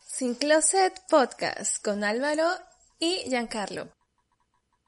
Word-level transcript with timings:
Sin 0.00 0.34
Closet 0.34 0.92
Podcast 1.08 1.84
con 1.84 2.04
Álvaro 2.04 2.44
y 2.98 3.28
Giancarlo. 3.28 3.88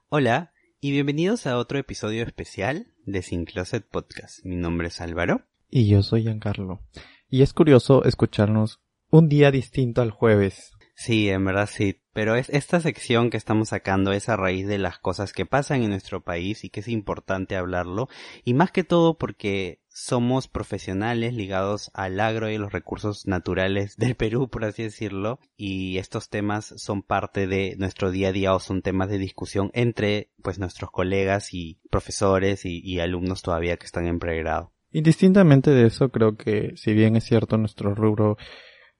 Hola 0.08 0.52
y 0.80 0.90
bienvenidos 0.90 1.46
a 1.46 1.56
otro 1.56 1.78
episodio 1.78 2.24
especial 2.24 2.92
de 3.06 3.22
Sin 3.22 3.44
Closet 3.44 3.88
Podcast. 3.88 4.44
Mi 4.44 4.56
nombre 4.56 4.88
es 4.88 5.00
Álvaro. 5.00 5.46
Y 5.68 5.88
yo 5.88 6.02
soy 6.02 6.22
Giancarlo. 6.22 6.80
Y 7.28 7.42
es 7.42 7.52
curioso 7.52 8.04
escucharnos 8.04 8.80
un 9.10 9.28
día 9.28 9.50
distinto 9.50 10.02
al 10.02 10.10
jueves. 10.10 10.72
Sí, 10.96 11.28
en 11.30 11.44
verdad 11.44 11.68
sí. 11.70 12.02
Pero 12.12 12.34
es 12.34 12.48
esta 12.50 12.80
sección 12.80 13.30
que 13.30 13.36
estamos 13.36 13.68
sacando 13.68 14.12
es 14.12 14.28
a 14.28 14.36
raíz 14.36 14.66
de 14.66 14.78
las 14.78 14.98
cosas 14.98 15.32
que 15.32 15.46
pasan 15.46 15.82
en 15.82 15.90
nuestro 15.90 16.22
país 16.22 16.64
y 16.64 16.70
que 16.70 16.80
es 16.80 16.88
importante 16.88 17.56
hablarlo. 17.56 18.08
Y 18.44 18.54
más 18.54 18.72
que 18.72 18.82
todo 18.82 19.16
porque 19.16 19.80
somos 20.00 20.48
profesionales 20.48 21.34
ligados 21.34 21.90
al 21.92 22.20
agro 22.20 22.48
y 22.48 22.56
los 22.56 22.72
recursos 22.72 23.26
naturales 23.26 23.96
del 23.96 24.14
Perú, 24.14 24.48
por 24.48 24.64
así 24.64 24.82
decirlo, 24.82 25.38
y 25.56 25.98
estos 25.98 26.30
temas 26.30 26.72
son 26.78 27.02
parte 27.02 27.46
de 27.46 27.76
nuestro 27.78 28.10
día 28.10 28.28
a 28.28 28.32
día 28.32 28.54
o 28.54 28.60
son 28.60 28.80
temas 28.80 29.10
de 29.10 29.18
discusión 29.18 29.70
entre 29.74 30.30
pues 30.42 30.58
nuestros 30.58 30.90
colegas 30.90 31.52
y 31.52 31.80
profesores 31.90 32.64
y, 32.64 32.80
y 32.82 33.00
alumnos 33.00 33.42
todavía 33.42 33.76
que 33.76 33.84
están 33.84 34.06
en 34.06 34.18
pregrado. 34.18 34.72
Indistintamente 34.90 35.70
de 35.70 35.86
eso, 35.86 36.08
creo 36.08 36.36
que 36.36 36.72
si 36.76 36.94
bien 36.94 37.16
es 37.16 37.24
cierto 37.24 37.58
nuestro 37.58 37.94
rubro 37.94 38.38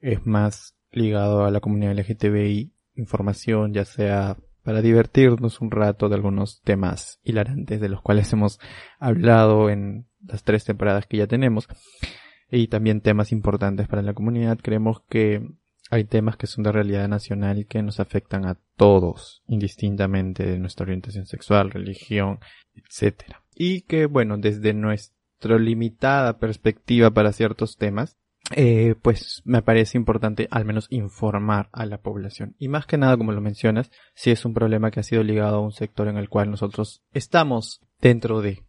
es 0.01 0.25
más 0.27 0.77
ligado 0.91 1.45
a 1.45 1.51
la 1.51 1.61
comunidad 1.61 1.98
LGTBI, 1.98 2.75
información 2.95 3.73
ya 3.73 3.87
sea 3.87 4.37
para 4.62 4.83
divertirnos 4.83 5.62
un 5.62 5.71
rato 5.71 6.11
de 6.11 6.17
algunos 6.17 6.61
temas 6.61 7.19
hilarantes 7.23 7.81
de 7.81 7.89
los 7.89 8.03
cuales 8.03 8.31
hemos 8.34 8.61
hablado 8.98 9.71
en 9.71 10.09
las 10.27 10.43
tres 10.43 10.65
temporadas 10.65 11.07
que 11.07 11.17
ya 11.17 11.27
tenemos 11.27 11.69
y 12.51 12.69
también 12.69 13.01
temas 13.01 13.33
importantes 13.33 13.89
para 13.89 14.03
la 14.03 14.15
comunidad. 14.15 14.59
Creemos 14.61 15.03
que 15.09 15.47
hay 15.91 16.05
temas 16.05 16.37
que 16.37 16.47
son 16.47 16.65
de 16.65 16.73
realidad 16.73 17.09
nacional 17.09 17.67
que 17.67 17.83
nos 17.83 18.01
afectan 18.01 18.47
a 18.47 18.57
todos, 18.77 19.43
indistintamente 19.49 20.45
de 20.45 20.59
nuestra 20.59 20.85
orientación 20.85 21.27
sexual, 21.27 21.71
religión, 21.71 22.39
etcétera. 22.75 23.43
Y 23.55 23.83
que, 23.83 24.07
bueno, 24.07 24.39
desde 24.39 24.73
nuestra 24.73 25.59
limitada 25.59 26.39
perspectiva 26.39 27.11
para 27.11 27.33
ciertos 27.33 27.77
temas, 27.77 28.17
eh, 28.57 28.95
pues 29.01 29.43
me 29.45 29.62
parece 29.62 29.97
importante 29.97 30.49
al 30.51 30.65
menos 30.65 30.87
informar 30.91 31.69
a 31.73 31.87
la 31.87 31.99
población. 31.99 32.57
Y 32.59 32.69
más 32.69 32.87
que 32.87 32.99
nada, 32.99 33.17
como 33.17 33.33
lo 33.33 33.41
mencionas, 33.41 33.91
si 34.15 34.31
es 34.31 34.45
un 34.45 34.55
problema 34.55 34.91
que 34.91 35.01
ha 35.01 35.05
sido 35.05 35.23
ligado 35.23 35.57
a 35.57 35.61
un 35.61 35.73
sector 35.73 36.09
en 36.09 36.17
el 36.17 36.29
cual 36.29 36.51
nosotros 36.51 37.03
estamos 37.12 37.81
dentro 38.01 38.41
de. 38.41 38.65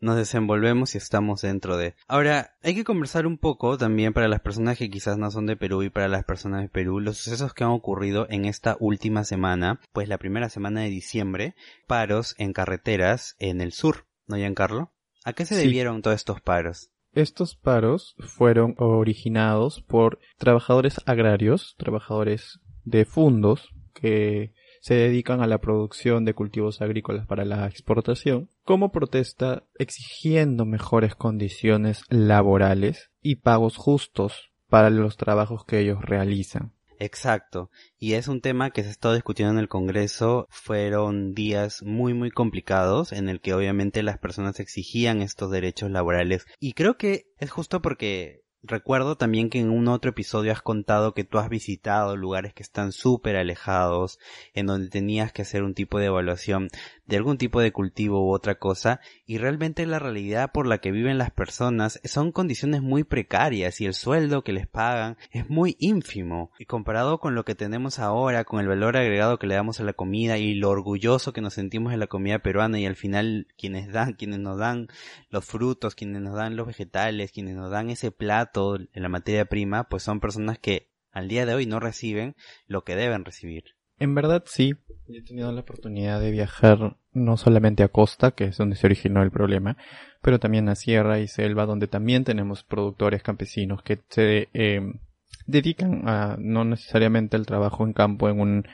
Nos 0.00 0.16
desenvolvemos 0.16 0.94
y 0.94 0.98
estamos 0.98 1.42
dentro 1.42 1.76
de. 1.76 1.94
Ahora, 2.08 2.56
hay 2.62 2.74
que 2.74 2.82
conversar 2.82 3.26
un 3.26 3.38
poco 3.38 3.78
también 3.78 4.12
para 4.12 4.26
las 4.26 4.40
personas 4.40 4.76
que 4.76 4.90
quizás 4.90 5.16
no 5.16 5.30
son 5.30 5.46
de 5.46 5.56
Perú 5.56 5.84
y 5.84 5.90
para 5.90 6.08
las 6.08 6.24
personas 6.24 6.62
de 6.62 6.68
Perú, 6.68 6.98
los 6.98 7.18
sucesos 7.18 7.54
que 7.54 7.62
han 7.62 7.70
ocurrido 7.70 8.26
en 8.30 8.46
esta 8.46 8.76
última 8.80 9.22
semana, 9.22 9.80
pues 9.92 10.08
la 10.08 10.18
primera 10.18 10.48
semana 10.48 10.80
de 10.80 10.90
diciembre, 10.90 11.54
paros 11.86 12.34
en 12.38 12.52
carreteras 12.52 13.36
en 13.38 13.60
el 13.60 13.72
sur, 13.72 14.06
¿no, 14.26 14.36
Giancarlo? 14.36 14.90
¿A 15.24 15.32
qué 15.34 15.46
se 15.46 15.54
debieron 15.54 16.02
todos 16.02 16.16
estos 16.16 16.40
paros? 16.40 16.90
Estos 17.12 17.54
paros 17.54 18.16
fueron 18.18 18.74
originados 18.78 19.82
por 19.82 20.18
trabajadores 20.36 21.00
agrarios, 21.06 21.76
trabajadores 21.78 22.60
de 22.84 23.04
fundos 23.04 23.68
que 23.94 24.52
se 24.82 24.94
dedican 24.94 25.40
a 25.40 25.46
la 25.46 25.58
producción 25.58 26.24
de 26.24 26.34
cultivos 26.34 26.82
agrícolas 26.82 27.24
para 27.26 27.44
la 27.44 27.66
exportación, 27.66 28.50
como 28.64 28.90
protesta 28.90 29.62
exigiendo 29.78 30.66
mejores 30.66 31.14
condiciones 31.14 32.02
laborales 32.08 33.10
y 33.22 33.36
pagos 33.36 33.76
justos 33.76 34.50
para 34.68 34.90
los 34.90 35.16
trabajos 35.16 35.64
que 35.64 35.78
ellos 35.78 36.02
realizan. 36.02 36.72
Exacto. 36.98 37.70
Y 37.98 38.14
es 38.14 38.26
un 38.26 38.40
tema 38.40 38.70
que 38.70 38.82
se 38.82 38.88
ha 38.88 38.92
estado 38.92 39.14
discutiendo 39.14 39.52
en 39.52 39.58
el 39.58 39.68
Congreso. 39.68 40.46
Fueron 40.50 41.32
días 41.32 41.82
muy, 41.82 42.12
muy 42.12 42.30
complicados 42.30 43.12
en 43.12 43.28
el 43.28 43.40
que 43.40 43.54
obviamente 43.54 44.02
las 44.02 44.18
personas 44.18 44.60
exigían 44.60 45.22
estos 45.22 45.50
derechos 45.50 45.90
laborales. 45.90 46.46
Y 46.58 46.72
creo 46.72 46.96
que 46.96 47.26
es 47.38 47.50
justo 47.50 47.82
porque 47.82 48.42
Recuerdo 48.64 49.16
también 49.16 49.50
que 49.50 49.58
en 49.58 49.70
un 49.70 49.88
otro 49.88 50.10
episodio 50.10 50.52
has 50.52 50.62
contado 50.62 51.14
que 51.14 51.24
tú 51.24 51.38
has 51.38 51.48
visitado 51.48 52.16
lugares 52.16 52.54
que 52.54 52.62
están 52.62 52.92
súper 52.92 53.34
alejados, 53.34 54.20
en 54.54 54.66
donde 54.66 54.88
tenías 54.88 55.32
que 55.32 55.42
hacer 55.42 55.64
un 55.64 55.74
tipo 55.74 55.98
de 55.98 56.06
evaluación 56.06 56.68
de 57.06 57.16
algún 57.16 57.38
tipo 57.38 57.60
de 57.60 57.72
cultivo 57.72 58.24
u 58.24 58.32
otra 58.32 58.60
cosa, 58.60 59.00
y 59.26 59.38
realmente 59.38 59.84
la 59.84 59.98
realidad 59.98 60.52
por 60.52 60.68
la 60.68 60.78
que 60.78 60.92
viven 60.92 61.18
las 61.18 61.32
personas 61.32 62.00
son 62.04 62.30
condiciones 62.30 62.82
muy 62.82 63.02
precarias 63.02 63.80
y 63.80 63.86
el 63.86 63.94
sueldo 63.94 64.44
que 64.44 64.52
les 64.52 64.68
pagan 64.68 65.16
es 65.32 65.50
muy 65.50 65.76
ínfimo. 65.80 66.52
Y 66.60 66.66
comparado 66.66 67.18
con 67.18 67.34
lo 67.34 67.44
que 67.44 67.56
tenemos 67.56 67.98
ahora, 67.98 68.44
con 68.44 68.60
el 68.60 68.68
valor 68.68 68.96
agregado 68.96 69.40
que 69.40 69.48
le 69.48 69.56
damos 69.56 69.80
a 69.80 69.84
la 69.84 69.92
comida 69.92 70.38
y 70.38 70.54
lo 70.54 70.70
orgulloso 70.70 71.32
que 71.32 71.40
nos 71.40 71.54
sentimos 71.54 71.92
en 71.92 71.98
la 71.98 72.06
comida 72.06 72.38
peruana 72.38 72.78
y 72.78 72.86
al 72.86 72.96
final 72.96 73.48
quienes 73.58 73.92
dan, 73.92 74.12
quienes 74.12 74.38
nos 74.38 74.56
dan 74.58 74.86
los 75.30 75.44
frutos, 75.44 75.96
quienes 75.96 76.22
nos 76.22 76.36
dan 76.36 76.54
los 76.54 76.68
vegetales, 76.68 77.32
quienes 77.32 77.56
nos 77.56 77.70
dan 77.70 77.90
ese 77.90 78.12
plato, 78.12 78.51
todo 78.52 78.76
en 78.76 79.02
la 79.02 79.08
materia 79.08 79.46
prima, 79.46 79.84
pues 79.84 80.02
son 80.02 80.20
personas 80.20 80.58
que 80.58 80.88
al 81.10 81.28
día 81.28 81.46
de 81.46 81.54
hoy 81.54 81.66
no 81.66 81.80
reciben 81.80 82.34
lo 82.66 82.84
que 82.84 82.96
deben 82.96 83.24
recibir. 83.24 83.64
En 83.98 84.14
verdad 84.14 84.42
sí, 84.46 84.74
he 85.08 85.22
tenido 85.22 85.52
la 85.52 85.60
oportunidad 85.60 86.20
de 86.20 86.30
viajar 86.30 86.96
no 87.12 87.36
solamente 87.36 87.82
a 87.82 87.88
costa, 87.88 88.32
que 88.32 88.44
es 88.44 88.56
donde 88.56 88.76
se 88.76 88.86
originó 88.86 89.22
el 89.22 89.30
problema, 89.30 89.76
pero 90.22 90.40
también 90.40 90.68
a 90.68 90.74
sierra 90.74 91.20
y 91.20 91.28
selva, 91.28 91.66
donde 91.66 91.86
también 91.86 92.24
tenemos 92.24 92.64
productores 92.64 93.22
campesinos 93.22 93.82
que 93.82 94.00
se 94.08 94.48
eh, 94.54 94.80
dedican 95.46 96.08
a 96.08 96.36
no 96.38 96.64
necesariamente 96.64 97.36
al 97.36 97.46
trabajo 97.46 97.84
en 97.84 97.92
campo 97.92 98.28
en 98.28 98.40
un 98.40 98.64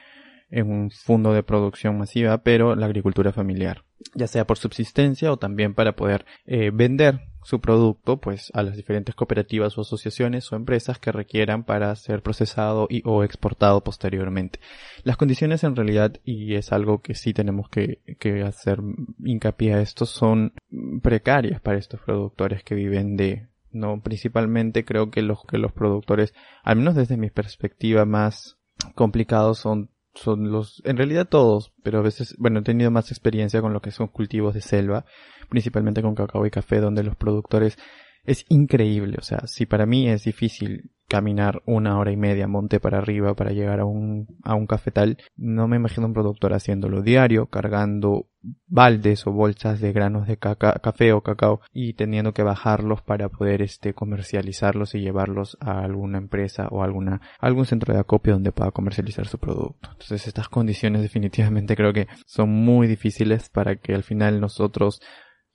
en 0.51 0.71
un 0.71 0.91
fondo 0.91 1.35
de 1.35 1.43
producción 1.43 1.99
masiva, 1.99 2.39
pero 2.39 2.75
la 2.75 2.87
agricultura 2.87 3.33
familiar, 3.33 3.85
ya 4.15 4.27
sea 4.27 4.47
por 4.47 4.57
subsistencia 4.57 5.31
o 5.31 5.37
también 5.37 5.75
para 5.75 5.95
poder 5.95 6.25
eh, 6.47 6.71
vender 6.73 7.21
su 7.43 7.61
producto 7.61 8.19
pues 8.19 8.51
a 8.55 8.63
las 8.63 8.77
diferentes 8.77 9.15
cooperativas 9.15 9.79
o 9.79 9.83
asociaciones 9.83 10.51
o 10.53 10.57
empresas 10.57 10.99
que 10.99 11.13
requieran 11.13 11.65
para 11.65 11.95
ser 11.97 12.23
procesado 12.23 12.87
y 12.91 13.03
o 13.05 13.25
exportado 13.25 13.83
posteriormente. 13.83 14.61
Las 15.05 15.17
condiciones 15.17 15.65
en 15.65 15.77
realidad, 15.77 16.17
y 16.25 16.55
es 16.55 16.73
algo 16.73 17.01
que 17.01 17.15
sí 17.15 17.33
tenemos 17.33 17.69
que, 17.69 18.01
hacer 18.47 18.81
hincapié 19.25 19.75
a 19.75 19.81
esto, 19.81 20.07
son 20.07 20.53
precarias 21.03 21.61
para 21.61 21.79
estos 21.79 22.01
productores 22.01 22.63
que 22.63 22.75
viven 22.75 23.17
de, 23.17 23.49
no, 23.71 24.01
principalmente 24.03 24.85
creo 24.85 25.11
que 25.11 25.23
los, 25.23 25.45
que 25.45 25.59
los 25.59 25.73
productores, 25.73 26.35
al 26.63 26.77
menos 26.77 26.95
desde 26.95 27.17
mi 27.17 27.31
perspectiva 27.31 28.05
más 28.05 28.59
complicados 28.95 29.59
son 29.59 29.91
son 30.23 30.51
los, 30.51 30.83
en 30.85 30.97
realidad 30.97 31.29
todos, 31.29 31.73
pero 31.83 31.99
a 31.99 32.03
veces, 32.03 32.35
bueno, 32.39 32.61
he 32.61 32.63
tenido 32.63 32.91
más 32.91 33.11
experiencia 33.11 33.61
con 33.61 33.73
lo 33.73 33.81
que 33.81 33.91
son 33.91 34.09
cultivos 34.09 34.55
de 34.55 34.61
selva, 34.61 35.05
principalmente 35.49 36.03
con 36.03 36.15
cacao 36.15 36.45
y 36.47 36.51
café, 36.51 36.81
donde 36.81 37.03
los 37.03 37.17
productores 37.17 37.79
es 38.29 38.45
increíble, 38.49 39.17
o 39.19 39.23
sea, 39.23 39.47
si 39.47 39.65
para 39.65 39.87
mí 39.87 40.09
es 40.09 40.25
difícil 40.25 40.91
caminar 41.09 41.63
una 41.65 41.99
hora 41.99 42.13
y 42.13 42.19
media 42.19 42.47
monte 42.47 42.81
para 42.81 42.99
arriba 42.99 43.35
para 43.35 43.53
llegar 43.53 43.81
a 43.81 43.87
un, 43.87 44.27
a 44.45 44.55
un 44.55 44.67
cafetal, 44.67 45.17
no 45.37 45.67
me 45.67 45.77
imagino 45.77 46.07
un 46.07 46.13
productor 46.13 46.53
haciéndolo 46.53 47.01
diario, 47.01 47.47
cargando 47.47 48.29
baldes 48.67 49.27
o 49.27 49.33
bolsas 49.33 49.81
de 49.81 49.93
granos 49.93 50.27
de 50.27 50.37
café 50.37 51.13
o 51.15 51.23
cacao 51.23 51.63
y 51.73 51.95
teniendo 51.95 52.35
que 52.35 52.43
bajarlos 52.43 53.01
para 53.01 53.31
poder 53.31 53.63
este 53.63 53.95
comercializarlos 53.95 54.95
y 54.95 55.01
llevarlos 55.01 55.57
a 55.61 55.81
alguna 55.81 56.19
empresa 56.19 56.69
o 56.71 56.83
alguna 56.83 57.23
algún 57.41 57.65
centro 57.65 57.95
de 57.95 58.01
acopio 58.01 58.35
donde 58.35 58.53
pueda 58.53 58.71
comercializar 58.71 59.27
su 59.27 59.39
producto. 59.39 59.89
Entonces 59.93 60.27
estas 60.29 60.51
condiciones 60.51 61.01
definitivamente 61.01 61.75
creo 61.75 61.95
que 61.95 62.07
son 62.27 62.51
muy 62.51 62.87
difíciles 62.87 63.49
para 63.49 63.77
que 63.77 63.95
al 63.95 64.03
final 64.03 64.41
nosotros 64.41 65.01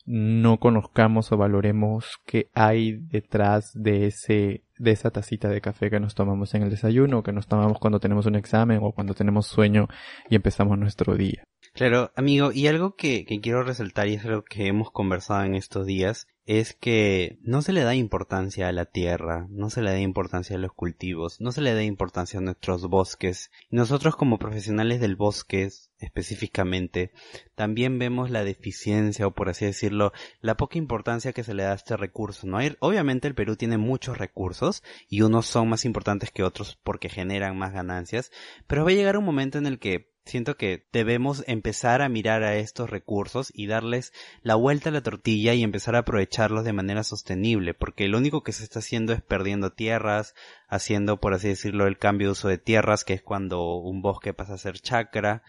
no 0.05 0.57
conozcamos 0.57 1.31
o 1.31 1.37
valoremos 1.37 2.19
qué 2.25 2.49
hay 2.53 2.97
detrás 2.97 3.71
de 3.73 4.07
ese 4.07 4.63
de 4.77 4.91
esa 4.91 5.11
tacita 5.11 5.49
de 5.49 5.61
café 5.61 5.89
que 5.89 5.99
nos 5.99 6.15
tomamos 6.15 6.53
en 6.55 6.63
el 6.63 6.69
desayuno 6.69 7.19
o 7.19 7.23
que 7.23 7.31
nos 7.31 7.47
tomamos 7.47 7.79
cuando 7.79 7.99
tenemos 7.99 8.25
un 8.25 8.35
examen 8.35 8.79
o 8.81 8.91
cuando 8.91 9.13
tenemos 9.13 9.47
sueño 9.47 9.87
y 10.29 10.35
empezamos 10.35 10.77
nuestro 10.77 11.15
día. 11.15 11.43
Claro, 11.73 12.11
amigo, 12.15 12.51
y 12.51 12.67
algo 12.67 12.95
que, 12.95 13.25
quiero 13.41 13.63
resaltar 13.63 14.07
y 14.07 14.13
es 14.13 14.25
algo 14.25 14.43
que 14.43 14.67
hemos 14.67 14.91
conversado 14.91 15.43
en 15.43 15.55
estos 15.55 15.87
días 15.87 16.27
es 16.45 16.73
que 16.75 17.39
no 17.41 17.63
se 17.63 17.73
le 17.73 17.81
da 17.81 17.95
importancia 17.95 18.67
a 18.67 18.71
la 18.71 18.85
tierra, 18.85 19.47
no 19.49 19.71
se 19.71 19.81
le 19.81 19.89
da 19.89 19.99
importancia 19.99 20.55
a 20.55 20.59
los 20.59 20.71
cultivos, 20.73 21.41
no 21.41 21.51
se 21.51 21.61
le 21.61 21.73
da 21.73 21.81
importancia 21.81 22.37
a 22.37 22.43
nuestros 22.43 22.87
bosques. 22.87 23.49
Nosotros 23.71 24.15
como 24.15 24.37
profesionales 24.37 25.01
del 25.01 25.15
bosque 25.15 25.67
específicamente, 25.97 27.11
también 27.55 27.97
vemos 27.97 28.29
la 28.29 28.43
deficiencia 28.43 29.25
o 29.25 29.31
por 29.31 29.49
así 29.49 29.65
decirlo, 29.65 30.11
la 30.41 30.57
poca 30.57 30.77
importancia 30.77 31.33
que 31.33 31.43
se 31.43 31.55
le 31.55 31.63
da 31.63 31.71
a 31.71 31.75
este 31.75 31.97
recurso. 31.97 32.45
¿no? 32.45 32.59
Obviamente 32.81 33.27
el 33.27 33.33
Perú 33.33 33.55
tiene 33.55 33.79
muchos 33.79 34.19
recursos 34.19 34.83
y 35.09 35.21
unos 35.21 35.47
son 35.47 35.69
más 35.69 35.85
importantes 35.85 36.29
que 36.29 36.43
otros 36.43 36.77
porque 36.83 37.09
generan 37.09 37.57
más 37.57 37.73
ganancias, 37.73 38.31
pero 38.67 38.83
va 38.83 38.91
a 38.91 38.93
llegar 38.93 39.17
un 39.17 39.25
momento 39.25 39.57
en 39.57 39.65
el 39.65 39.79
que 39.79 40.12
Siento 40.25 40.55
que 40.55 40.87
debemos 40.93 41.43
empezar 41.47 42.01
a 42.01 42.07
mirar 42.07 42.43
a 42.43 42.55
estos 42.55 42.89
recursos 42.89 43.51
y 43.53 43.67
darles 43.67 44.13
la 44.41 44.55
vuelta 44.55 44.87
a 44.87 44.93
la 44.93 45.03
tortilla 45.03 45.53
y 45.53 45.63
empezar 45.63 45.95
a 45.95 45.99
aprovecharlos 45.99 46.63
de 46.63 46.71
manera 46.71 47.03
sostenible, 47.03 47.73
porque 47.73 48.07
lo 48.07 48.19
único 48.19 48.41
que 48.41 48.53
se 48.53 48.63
está 48.63 48.79
haciendo 48.79 49.11
es 49.11 49.21
perdiendo 49.21 49.73
tierras, 49.73 50.33
haciendo, 50.69 51.19
por 51.19 51.33
así 51.33 51.49
decirlo, 51.49 51.87
el 51.87 51.97
cambio 51.97 52.27
de 52.27 52.31
uso 52.31 52.47
de 52.47 52.57
tierras, 52.57 53.03
que 53.03 53.13
es 53.13 53.21
cuando 53.21 53.75
un 53.75 54.01
bosque 54.01 54.33
pasa 54.33 54.53
a 54.53 54.57
ser 54.57 54.79
chacra, 54.79 55.43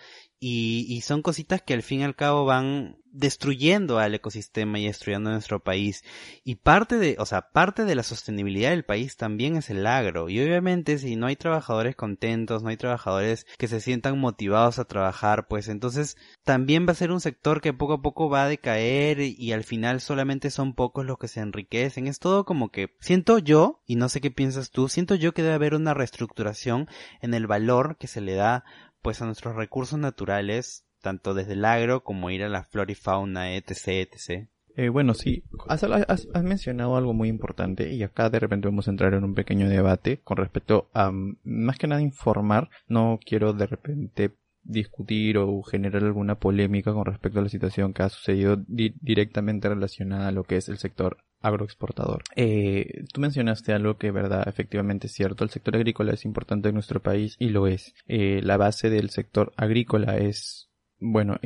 y, 0.46 0.84
y, 0.90 1.00
son 1.00 1.22
cositas 1.22 1.62
que 1.62 1.72
al 1.72 1.82
fin 1.82 2.00
y 2.00 2.04
al 2.04 2.16
cabo 2.16 2.44
van 2.44 2.98
destruyendo 3.14 3.98
al 3.98 4.14
ecosistema 4.14 4.78
y 4.78 4.86
destruyendo 4.86 5.30
nuestro 5.30 5.60
país. 5.60 6.04
Y 6.44 6.56
parte 6.56 6.98
de, 6.98 7.16
o 7.18 7.24
sea, 7.24 7.50
parte 7.52 7.86
de 7.86 7.94
la 7.94 8.02
sostenibilidad 8.02 8.68
del 8.68 8.84
país 8.84 9.16
también 9.16 9.56
es 9.56 9.70
el 9.70 9.86
agro. 9.86 10.28
Y 10.28 10.38
obviamente 10.42 10.98
si 10.98 11.16
no 11.16 11.28
hay 11.28 11.36
trabajadores 11.36 11.96
contentos, 11.96 12.62
no 12.62 12.68
hay 12.68 12.76
trabajadores 12.76 13.46
que 13.56 13.68
se 13.68 13.80
sientan 13.80 14.18
motivados 14.18 14.78
a 14.78 14.84
trabajar, 14.84 15.46
pues 15.48 15.68
entonces 15.68 16.18
también 16.42 16.86
va 16.86 16.92
a 16.92 16.96
ser 16.96 17.10
un 17.10 17.20
sector 17.20 17.62
que 17.62 17.72
poco 17.72 17.94
a 17.94 18.02
poco 18.02 18.28
va 18.28 18.44
a 18.44 18.48
decaer 18.48 19.20
y 19.20 19.52
al 19.52 19.64
final 19.64 20.02
solamente 20.02 20.50
son 20.50 20.74
pocos 20.74 21.06
los 21.06 21.16
que 21.16 21.28
se 21.28 21.40
enriquecen. 21.40 22.06
Es 22.06 22.18
todo 22.18 22.44
como 22.44 22.70
que 22.70 22.94
siento 23.00 23.38
yo, 23.38 23.80
y 23.86 23.96
no 23.96 24.10
sé 24.10 24.20
qué 24.20 24.30
piensas 24.30 24.70
tú, 24.70 24.88
siento 24.88 25.14
yo 25.14 25.32
que 25.32 25.42
debe 25.42 25.54
haber 25.54 25.74
una 25.74 25.94
reestructuración 25.94 26.88
en 27.22 27.32
el 27.32 27.46
valor 27.46 27.96
que 27.96 28.08
se 28.08 28.20
le 28.20 28.34
da 28.34 28.64
pues 29.04 29.20
a 29.20 29.26
nuestros 29.26 29.54
recursos 29.54 29.98
naturales, 29.98 30.86
tanto 31.02 31.34
desde 31.34 31.52
el 31.52 31.66
agro 31.66 32.02
como 32.02 32.30
ir 32.30 32.42
a 32.42 32.48
la 32.48 32.64
flora 32.64 32.90
y 32.90 32.94
fauna, 32.94 33.54
etc, 33.54 33.88
etc. 33.88 34.48
Eh, 34.76 34.88
bueno, 34.88 35.12
sí, 35.12 35.44
has, 35.68 35.84
has, 35.84 36.42
mencionado 36.42 36.96
algo 36.96 37.12
muy 37.12 37.28
importante 37.28 37.92
y 37.92 38.02
acá 38.02 38.30
de 38.30 38.40
repente 38.40 38.66
vamos 38.66 38.88
a 38.88 38.92
entrar 38.92 39.12
en 39.12 39.22
un 39.22 39.34
pequeño 39.34 39.68
debate 39.68 40.20
con 40.24 40.38
respecto 40.38 40.88
a, 40.94 41.12
más 41.12 41.76
que 41.76 41.86
nada, 41.86 42.00
informar. 42.00 42.70
No 42.88 43.20
quiero 43.22 43.52
de 43.52 43.66
repente 43.66 44.32
discutir 44.62 45.36
o 45.36 45.62
generar 45.62 46.02
alguna 46.02 46.36
polémica 46.36 46.94
con 46.94 47.04
respecto 47.04 47.40
a 47.40 47.42
la 47.42 47.50
situación 47.50 47.92
que 47.92 48.04
ha 48.04 48.08
sucedido 48.08 48.56
directamente 48.66 49.68
relacionada 49.68 50.28
a 50.28 50.32
lo 50.32 50.44
que 50.44 50.56
es 50.56 50.70
el 50.70 50.78
sector 50.78 51.18
agroexportador. 51.44 52.22
Eh, 52.36 53.04
tú 53.12 53.20
mencionaste 53.20 53.72
algo 53.72 53.96
que, 53.98 54.10
verdad, 54.10 54.48
efectivamente 54.48 55.06
es 55.06 55.12
cierto. 55.12 55.44
El 55.44 55.50
sector 55.50 55.76
agrícola 55.76 56.12
es 56.12 56.24
importante 56.24 56.70
en 56.70 56.74
nuestro 56.74 57.00
país 57.00 57.36
y 57.38 57.50
lo 57.50 57.66
es. 57.66 57.94
Eh, 58.08 58.40
la 58.42 58.56
base 58.56 58.90
del 58.90 59.10
sector 59.10 59.52
agrícola 59.56 60.16
es 60.16 60.70
bueno, 61.00 61.38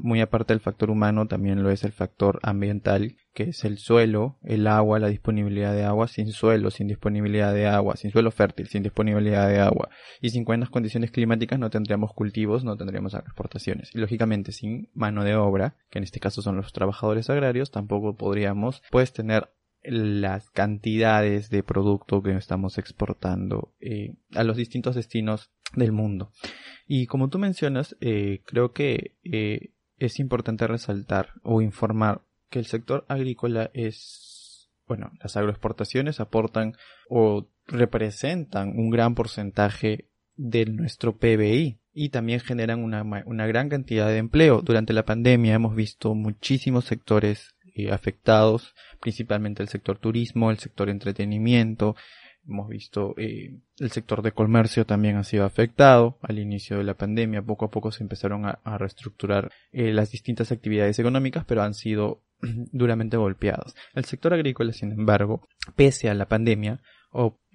muy 0.00 0.20
aparte 0.20 0.52
del 0.52 0.60
factor 0.60 0.90
humano, 0.90 1.26
también 1.26 1.62
lo 1.62 1.70
es 1.70 1.84
el 1.84 1.92
factor 1.92 2.38
ambiental, 2.42 3.16
que 3.32 3.44
es 3.44 3.64
el 3.64 3.78
suelo, 3.78 4.38
el 4.42 4.66
agua, 4.66 4.98
la 4.98 5.08
disponibilidad 5.08 5.74
de 5.74 5.84
agua, 5.84 6.08
sin 6.08 6.32
suelo, 6.32 6.70
sin 6.70 6.86
disponibilidad 6.86 7.52
de 7.52 7.66
agua, 7.66 7.96
sin 7.96 8.12
suelo 8.12 8.30
fértil, 8.30 8.68
sin 8.68 8.82
disponibilidad 8.82 9.48
de 9.48 9.58
agua, 9.60 9.90
y 10.20 10.30
sin 10.30 10.44
buenas 10.44 10.70
condiciones 10.70 11.10
climáticas 11.10 11.58
no 11.58 11.70
tendríamos 11.70 12.12
cultivos, 12.14 12.64
no 12.64 12.76
tendríamos 12.76 13.14
exportaciones. 13.14 13.90
Y 13.94 13.98
lógicamente 13.98 14.52
sin 14.52 14.88
mano 14.94 15.24
de 15.24 15.34
obra, 15.34 15.76
que 15.90 15.98
en 15.98 16.04
este 16.04 16.20
caso 16.20 16.42
son 16.42 16.56
los 16.56 16.72
trabajadores 16.72 17.28
agrarios, 17.28 17.70
tampoco 17.70 18.16
podríamos 18.16 18.82
pues 18.90 19.12
tener 19.12 19.50
las 19.84 20.50
cantidades 20.50 21.50
de 21.50 21.62
producto 21.62 22.22
que 22.22 22.32
estamos 22.32 22.78
exportando 22.78 23.72
eh, 23.80 24.14
a 24.34 24.44
los 24.44 24.56
distintos 24.56 24.94
destinos 24.94 25.50
del 25.74 25.92
mundo. 25.92 26.30
Y 26.86 27.06
como 27.06 27.28
tú 27.28 27.38
mencionas, 27.38 27.96
eh, 28.00 28.42
creo 28.44 28.72
que 28.72 29.16
eh, 29.24 29.70
es 29.98 30.18
importante 30.18 30.66
resaltar 30.66 31.30
o 31.42 31.60
informar 31.60 32.22
que 32.50 32.58
el 32.58 32.66
sector 32.66 33.04
agrícola 33.08 33.70
es, 33.74 34.70
bueno, 34.86 35.12
las 35.20 35.36
agroexportaciones 35.36 36.20
aportan 36.20 36.76
o 37.08 37.48
representan 37.66 38.70
un 38.78 38.90
gran 38.90 39.14
porcentaje 39.14 40.08
de 40.36 40.66
nuestro 40.66 41.16
PBI 41.16 41.78
y 41.92 42.08
también 42.08 42.40
generan 42.40 42.82
una, 42.82 43.02
una 43.24 43.46
gran 43.46 43.68
cantidad 43.68 44.08
de 44.08 44.18
empleo. 44.18 44.62
Durante 44.62 44.92
la 44.92 45.04
pandemia 45.04 45.54
hemos 45.54 45.76
visto 45.76 46.14
muchísimos 46.14 46.84
sectores 46.84 47.53
eh, 47.74 47.92
afectados, 47.92 48.74
principalmente 49.00 49.62
el 49.62 49.68
sector 49.68 49.98
turismo, 49.98 50.50
el 50.50 50.58
sector 50.58 50.88
entretenimiento, 50.88 51.96
Hemos 52.46 52.68
visto 52.68 53.14
eh, 53.16 53.56
el 53.78 53.90
sector 53.90 54.20
de 54.20 54.32
comercio 54.32 54.84
también 54.84 55.16
ha 55.16 55.24
sido 55.24 55.44
afectado 55.44 56.18
al 56.20 56.38
inicio 56.38 56.76
de 56.76 56.84
la 56.84 56.94
pandemia. 56.94 57.42
Poco 57.42 57.64
a 57.64 57.70
poco 57.70 57.90
se 57.90 58.02
empezaron 58.02 58.44
a, 58.44 58.58
reestructurar 58.78 59.50
eh, 59.72 59.92
las 59.92 60.10
distintas 60.10 60.52
actividades 60.52 60.98
económicas, 60.98 61.44
pero 61.46 61.62
han 61.62 61.72
sido 61.72 62.22
duramente 62.72 63.16
golpeados. 63.16 63.74
El 63.94 64.04
sector 64.04 64.34
agrícola, 64.34 64.72
sin 64.72 64.92
embargo, 64.92 65.48
pese 65.74 66.10
a 66.10 66.14
la 66.14 66.28
pandemia, 66.28 66.82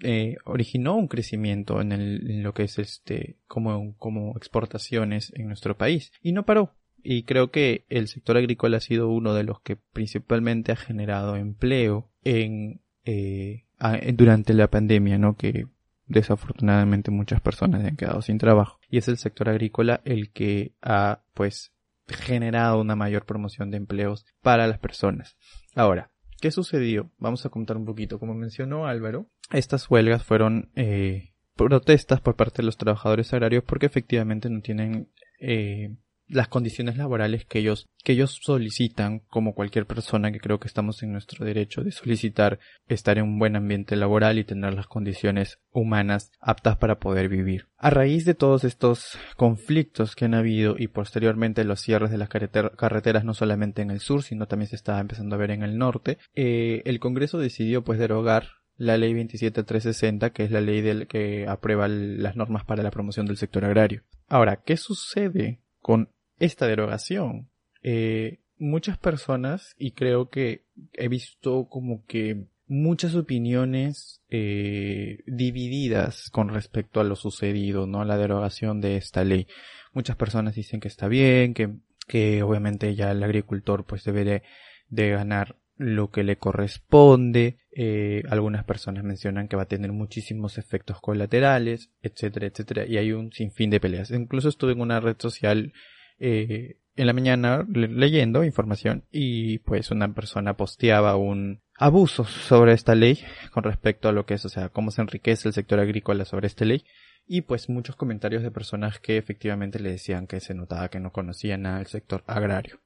eh, 0.01 0.38
originó 0.45 0.95
un 0.95 1.07
crecimiento 1.07 1.81
en, 1.81 1.92
el, 1.92 2.31
en, 2.31 2.44
lo 2.44 2.54
que 2.54 2.63
es 2.63 2.80
este 2.80 3.38
como, 3.45 3.95
como 3.98 4.36
exportaciones 4.38 5.33
en 5.36 5.48
nuestro 5.48 5.77
país 5.77 6.12
y 6.24 6.31
no 6.31 6.45
paró. 6.45 6.74
Y 7.04 7.24
creo 7.24 7.51
que 7.51 7.86
el 7.90 8.07
sector 8.07 8.38
agrícola 8.38 8.78
ha 8.78 8.81
sido 8.81 9.10
uno 9.10 9.34
de 9.34 9.44
los 9.44 9.62
que 9.62 9.78
principalmente 9.78 10.72
ha 10.72 10.75
generado 10.75 11.36
empleo 11.36 12.10
en 12.24 12.81
eh, 13.06 13.66
durante 14.13 14.54
la 14.54 14.69
pandemia, 14.69 15.18
¿no? 15.18 15.36
Que 15.36 15.66
desafortunadamente 16.06 17.12
muchas 17.12 17.40
personas 17.40 17.86
han 17.86 17.96
quedado 17.96 18.22
sin 18.22 18.38
trabajo. 18.38 18.80
Y 18.90 18.98
es 18.98 19.07
el 19.07 19.18
sector 19.18 19.50
agrícola 19.50 20.01
el 20.04 20.31
que 20.31 20.74
ha, 20.81 21.24
pues, 21.34 21.72
generado 22.07 22.81
una 22.81 22.96
mayor 22.96 23.25
promoción 23.25 23.72
de 23.72 23.78
empleos 23.78 24.25
para 24.42 24.68
las 24.68 24.80
personas. 24.80 25.38
Ahora, 25.75 26.12
¿qué 26.42 26.51
sucedió? 26.51 27.12
Vamos 27.18 27.46
a 27.46 27.50
contar 27.50 27.78
un 27.78 27.86
poquito. 27.86 28.19
Como 28.19 28.34
mencionó 28.34 28.88
Álvaro, 28.88 29.28
estas 29.51 29.90
huelgas 29.90 30.24
fueron 30.24 30.72
eh, 30.75 31.34
protestas 31.56 32.22
por 32.22 32.36
parte 32.36 32.62
de 32.62 32.66
los 32.66 32.78
trabajadores 32.78 33.31
agrarios 33.34 33.63
porque 33.63 33.86
efectivamente 33.86 34.50
no 34.50 34.62
tienen 34.62 35.12
eh, 35.40 35.96
las 36.30 36.48
condiciones 36.48 36.98
laborales 36.98 37.46
que 37.46 37.60
ellos, 37.60 37.88
que 38.04 38.14
ellos 38.14 38.40
solicitan, 38.42 39.20
como 39.28 39.54
cualquier 39.54 39.86
persona 39.86 40.31
que 40.31 40.40
creo 40.40 40.60
que 40.60 40.68
estamos 40.68 41.02
en 41.04 41.12
nuestro 41.12 41.44
derecho 41.44 41.84
de 41.84 41.92
solicitar 41.92 42.60
estar 42.88 43.18
en 43.18 43.26
un 43.26 43.40
buen 43.40 43.56
ambiente 43.56 43.96
laboral 43.96 44.38
y 44.38 44.44
tener 44.44 44.74
las 44.74 44.88
condiciones 44.88 45.60
humanas 45.72 46.32
aptas 46.39 46.77
para 46.77 47.00
poder 47.00 47.30
vivir. 47.30 47.68
A 47.77 47.89
raíz 47.89 48.25
de 48.25 48.36
todos 48.36 48.63
estos 48.63 49.18
conflictos 49.36 50.15
que 50.15 50.25
han 50.25 50.36
habido 50.36 50.75
y 50.77 50.88
posteriormente 50.88 51.63
los 51.63 51.82
cierres 51.82 52.12
de 52.12 52.18
las 52.18 52.30
carreteras 52.30 53.25
no 53.25 53.34
solamente 53.34 53.82
en 53.82 53.92
el 53.92 54.00
sur, 54.00 54.24
sino 54.24 54.48
también 54.48 54.70
se 54.70 54.75
estaba 54.75 55.00
empezando 55.00 55.36
a 55.36 55.39
ver 55.39 55.51
en 55.51 55.63
el 55.63 55.77
norte, 55.77 56.20
eh, 56.36 56.84
el 56.86 57.00
Congreso 57.00 57.39
decidió 57.39 57.84
pues 57.84 58.00
derogar 58.00 58.60
la 58.77 58.98
ley 58.98 59.13
27360, 59.13 60.30
que 60.32 60.46
es 60.46 60.51
la 60.51 60.62
ley 60.62 60.82
del 60.82 61.08
que 61.08 61.48
aprueba 61.48 61.88
las 61.88 62.36
normas 62.38 62.63
para 62.63 62.82
la 62.82 62.92
promoción 62.92 63.25
del 63.25 63.38
sector 63.38 63.65
agrario. 63.65 64.03
Ahora, 64.27 64.62
¿qué 64.63 64.77
sucede 64.77 65.60
con 65.82 66.10
esta 66.39 66.67
derogación. 66.67 67.50
Eh, 67.84 68.39
muchas 68.58 68.98
personas, 68.98 69.75
y 69.77 69.91
creo 69.91 70.29
que 70.29 70.65
he 70.93 71.08
visto 71.08 71.67
como 71.69 72.05
que 72.05 72.46
muchas 72.69 73.15
opiniones 73.15 74.22
eh, 74.29 75.24
divididas 75.25 76.29
con 76.29 76.50
respecto 76.50 77.00
a 77.00 77.03
lo 77.03 77.15
sucedido, 77.15 77.88
¿no? 77.88 78.05
La 78.05 78.17
derogación 78.17 78.79
de 78.79 78.96
esta 78.98 79.24
ley. 79.24 79.48
Muchas 79.91 80.15
personas 80.15 80.55
dicen 80.55 80.79
que 80.79 80.88
está 80.88 81.08
bien, 81.08 81.53
que, 81.53 81.72
que 82.08 82.43
obviamente 82.43 82.93
ya 82.96 83.12
el 83.12 83.24
agricultor 83.24 83.86
pues 83.86 84.03
debe 84.03 84.43
de, 84.89 85.10
ganar 85.10 85.58
lo 85.77 86.12
que 86.12 86.24
le 86.24 86.38
corresponde. 86.38 87.58
Eh, 87.72 88.24
algunas 88.29 88.65
personas 88.65 89.03
mencionan 89.03 89.48
que 89.48 89.55
va 89.55 89.63
a 89.63 89.67
tener 89.67 89.91
muchísimos 89.91 90.60
efectos 90.60 91.01
colaterales, 91.01 91.89
etcétera, 92.03 92.48
etcétera. 92.48 92.86
Y 92.86 92.98
hay 92.98 93.13
un 93.13 93.31
sinfín 93.31 93.72
de 93.72 93.79
peleas. 93.79 94.12
Incluso 94.12 94.50
estuve 94.50 94.74
en 94.74 94.81
una 94.81 95.00
red 95.00 95.15
social 95.17 95.74
eh, 96.20 96.78
en 96.96 97.08
la 97.08 97.14
mañana 97.14 97.66
leyendo 97.70 98.44
información 98.44 99.06
y 99.10 99.60
pues 99.60 99.90
una 99.90 100.14
persona 100.14 100.58
posteaba 100.58 101.16
un 101.16 101.62
abuso 101.78 102.26
sobre 102.26 102.74
esta 102.74 102.94
ley 102.94 103.20
con 103.52 103.64
respecto 103.64 104.10
a 104.10 104.12
lo 104.12 104.26
que 104.26 104.34
es, 104.34 104.44
o 104.44 104.50
sea, 104.50 104.68
cómo 104.68 104.92
se 104.92 105.02
enriquece 105.02 105.48
el 105.48 105.54
sector 105.54 105.80
agrícola 105.80 106.26
sobre 106.26 106.48
esta 106.48 106.66
ley 106.66 106.84
y 107.26 107.42
pues 107.42 107.70
muchos 107.70 107.96
comentarios 107.96 108.44
de 108.44 108.52
personas 108.52 109.00
que 109.00 109.18
efectivamente 109.18 109.80
le 109.80 109.92
decían 109.92 110.28
que 110.28 110.42
se 110.42 110.54
notaba 110.54 110.90
que 110.90 111.00
no 111.00 111.12
conocían 111.12 111.62
nada 111.62 111.78
del 111.78 111.88
sector 111.88 112.24
agrario. 112.28 112.82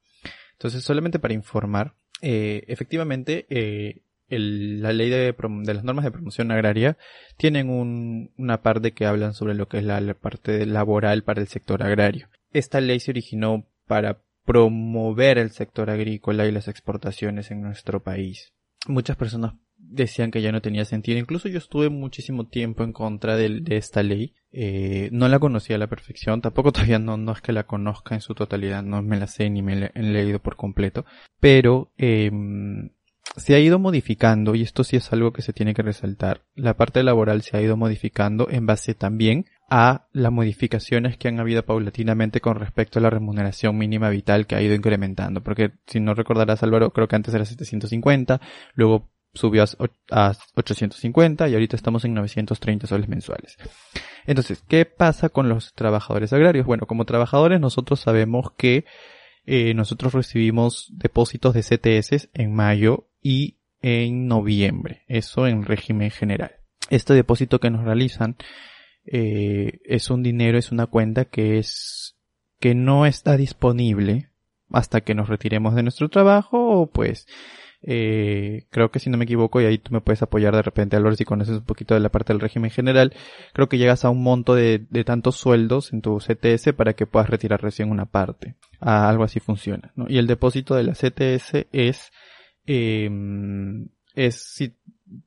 Entonces, 0.52 0.84
solamente 0.84 1.18
para 1.18 1.34
informar, 1.34 1.96
eh, 2.22 2.64
efectivamente, 2.68 3.48
eh, 3.50 4.02
la 4.30 4.94
ley 4.94 5.10
de, 5.10 5.34
de, 5.34 5.74
las 5.74 5.84
normas 5.84 6.06
de 6.06 6.12
promoción 6.12 6.52
agraria 6.52 6.98
tienen 7.38 7.70
un, 7.70 8.32
una 8.38 8.62
parte 8.62 8.92
que 8.92 9.06
hablan 9.06 9.34
sobre 9.34 9.56
lo 9.56 9.68
que 9.68 9.78
es 9.78 9.84
la 9.84 10.14
parte 10.14 10.66
laboral 10.66 11.24
para 11.24 11.42
el 11.42 11.48
sector 11.48 11.82
agrario. 11.84 12.30
Esta 12.54 12.80
ley 12.80 13.00
se 13.00 13.12
originó 13.12 13.68
para 13.88 14.22
promover 14.46 15.38
el 15.38 15.52
sector 15.52 15.90
agrícola 15.90 16.46
y 16.46 16.52
las 16.52 16.68
exportaciones 16.68 17.52
en 17.52 17.62
nuestro 17.62 18.04
país. 18.04 18.54
Muchas 18.88 19.16
personas 19.16 19.54
decían 19.78 20.32
que 20.32 20.42
ya 20.42 20.52
no 20.52 20.62
tenía 20.62 20.86
sentido. 20.86 21.20
Incluso 21.20 21.50
yo 21.50 21.58
estuve 21.58 21.90
muchísimo 21.90 22.48
tiempo 22.48 22.84
en 22.84 22.94
contra 22.94 23.36
de, 23.36 23.64
esta 23.68 24.04
ley. 24.04 24.34
Eh, 24.52 25.10
no 25.12 25.28
la 25.28 25.40
conocía 25.40 25.78
a 25.78 25.80
la 25.80 25.88
perfección. 25.88 26.42
Tampoco 26.42 26.72
todavía 26.74 27.00
no, 27.00 27.32
es 27.32 27.42
que 27.42 27.54
la 27.54 27.64
conozca 27.64 28.16
en 28.16 28.22
su 28.22 28.36
totalidad. 28.36 28.84
No 28.84 29.02
me 29.02 29.18
la 29.18 29.28
sé 29.28 29.50
ni 29.50 29.62
me 29.62 29.76
la 29.76 29.92
he 29.94 30.04
leído 30.04 30.40
por 30.40 30.56
completo. 30.56 31.06
Pero 31.40 31.92
eh, 31.98 32.32
se 33.38 33.56
ha 33.56 33.60
ido 33.60 33.80
modificando 33.80 34.56
y 34.56 34.62
esto 34.62 34.84
sí 34.84 34.98
es 34.98 35.12
algo 35.12 35.34
que 35.34 35.42
se 35.42 35.54
tiene 35.54 35.74
que 35.74 35.82
resaltar. 35.82 36.42
La 36.56 36.76
parte 36.76 37.04
laboral 37.04 37.42
se 37.42 37.58
ha 37.58 37.62
ido 37.62 37.78
modificando 37.78 38.48
en 38.50 38.66
base 38.66 38.94
también 38.94 39.46
a 39.76 40.06
las 40.12 40.32
modificaciones 40.32 41.18
que 41.18 41.30
han 41.30 41.40
habido 41.40 41.66
paulatinamente 41.66 42.42
con 42.42 42.60
respecto 42.60 43.00
a 43.00 43.02
la 43.02 43.10
remuneración 43.10 43.76
mínima 43.76 44.12
vital 44.12 44.46
que 44.46 44.54
ha 44.54 44.62
ido 44.62 44.76
incrementando. 44.76 45.42
Porque 45.42 45.72
si 45.88 46.00
no 46.00 46.14
recordarás 46.14 46.62
Álvaro, 46.62 46.92
creo 46.92 47.08
que 47.08 47.16
antes 47.16 47.34
era 47.34 47.44
750, 47.44 48.40
luego 48.76 49.10
subió 49.34 49.64
a 50.12 50.36
850 50.54 51.50
y 51.50 51.54
ahorita 51.56 51.76
estamos 51.76 52.06
en 52.06 52.14
930 52.14 52.86
soles 52.86 53.10
mensuales. 53.10 53.58
Entonces, 54.28 54.64
¿qué 54.68 54.86
pasa 54.86 55.30
con 55.30 55.50
los 55.50 55.74
trabajadores 55.74 56.32
agrarios? 56.34 56.68
Bueno, 56.68 56.86
como 56.86 57.06
trabajadores 57.06 57.60
nosotros 57.60 58.00
sabemos 58.00 58.52
que 58.56 58.86
eh, 59.48 59.74
nosotros 59.74 60.14
recibimos 60.14 60.92
depósitos 60.92 61.56
de 61.56 61.64
CTS 61.64 62.30
en 62.36 62.54
mayo 62.54 63.08
y 63.24 63.58
en 63.82 64.28
noviembre. 64.28 65.02
Eso 65.08 65.48
en 65.48 65.66
régimen 65.66 66.12
general. 66.12 66.58
Este 66.92 67.16
depósito 67.16 67.60
que 67.60 67.72
nos 67.72 67.84
realizan 67.84 68.36
eh, 69.06 69.80
es 69.86 70.10
un 70.10 70.24
dinero, 70.24 70.58
es 70.58 70.72
una 70.72 70.88
cuenta 70.88 71.26
que 71.26 71.58
es 71.58 72.16
que 72.60 72.76
no 72.76 73.06
está 73.06 73.38
disponible 73.38 74.30
hasta 74.70 75.02
que 75.02 75.16
nos 75.16 75.28
retiremos 75.30 75.76
de 75.76 75.84
nuestro 75.84 76.10
trabajo 76.10 76.82
o 76.82 76.88
pues 76.88 77.28
eh, 77.86 78.66
creo 78.70 78.92
que 78.92 79.00
si 79.00 79.10
no 79.10 79.18
me 79.18 79.26
equivoco, 79.26 79.60
y 79.60 79.66
ahí 79.66 79.78
tú 79.78 79.94
me 79.94 80.00
puedes 80.00 80.22
apoyar 80.22 80.56
de 80.56 80.62
repente, 80.62 80.96
Álvaro, 80.96 81.16
si 81.16 81.26
conoces 81.26 81.58
un 81.58 81.66
poquito 81.66 81.94
de 81.94 82.00
la 82.00 82.10
parte 82.10 82.32
del 82.32 82.40
régimen 82.40 82.72
general, 82.72 83.14
creo 83.52 83.68
que 83.68 83.78
llegas 83.78 84.06
a 84.06 84.10
un 84.10 84.24
monto 84.24 84.56
de, 84.56 84.86
de 84.90 85.04
tantos 85.04 85.36
sueldos 85.36 85.92
en 85.92 86.02
tu 86.02 86.18
CTS 86.18 86.74
para 86.74 86.94
que 86.94 87.06
puedas 87.06 87.30
retirar 87.30 87.62
recién 87.62 87.92
una 87.92 88.06
parte. 88.06 88.56
Ah, 88.80 89.10
algo 89.10 89.26
así 89.26 89.42
funciona, 89.42 89.92
¿no? 89.96 90.06
Y 90.08 90.18
el 90.18 90.28
depósito 90.28 90.76
de 90.76 90.84
la 90.84 90.94
CTS 90.94 91.68
es, 91.74 92.12
eh, 92.66 93.10
es 94.16 94.36
si, 94.36 94.76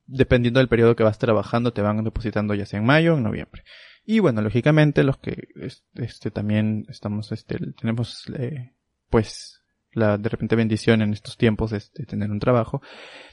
dependiendo 0.07 0.61
del 0.61 0.69
periodo 0.69 0.97
que 0.97 1.05
vas 1.05 1.19
trabajando, 1.19 1.73
te 1.73 1.83
van 1.83 2.03
depositando 2.05 2.55
ya 2.55 2.67
sea 2.67 2.81
en 2.81 2.87
mayo 2.87 3.15
o 3.15 3.17
en 3.17 3.25
noviembre. 3.25 3.63
Y 4.05 4.21
bueno, 4.21 4.41
lógicamente 4.41 5.03
los 5.03 5.19
que 5.19 5.49
este 5.95 6.31
también 6.31 6.87
estamos 6.89 7.33
este 7.33 7.59
tenemos 7.73 8.25
eh, 8.39 8.73
pues 9.11 9.63
la 9.93 10.19
de 10.19 10.29
repente 10.29 10.55
bendición 10.55 11.03
en 11.03 11.13
estos 11.13 11.37
tiempos 11.37 11.71
de, 11.71 11.81
tener 12.07 12.31
un 12.31 12.39
trabajo, 12.39 12.83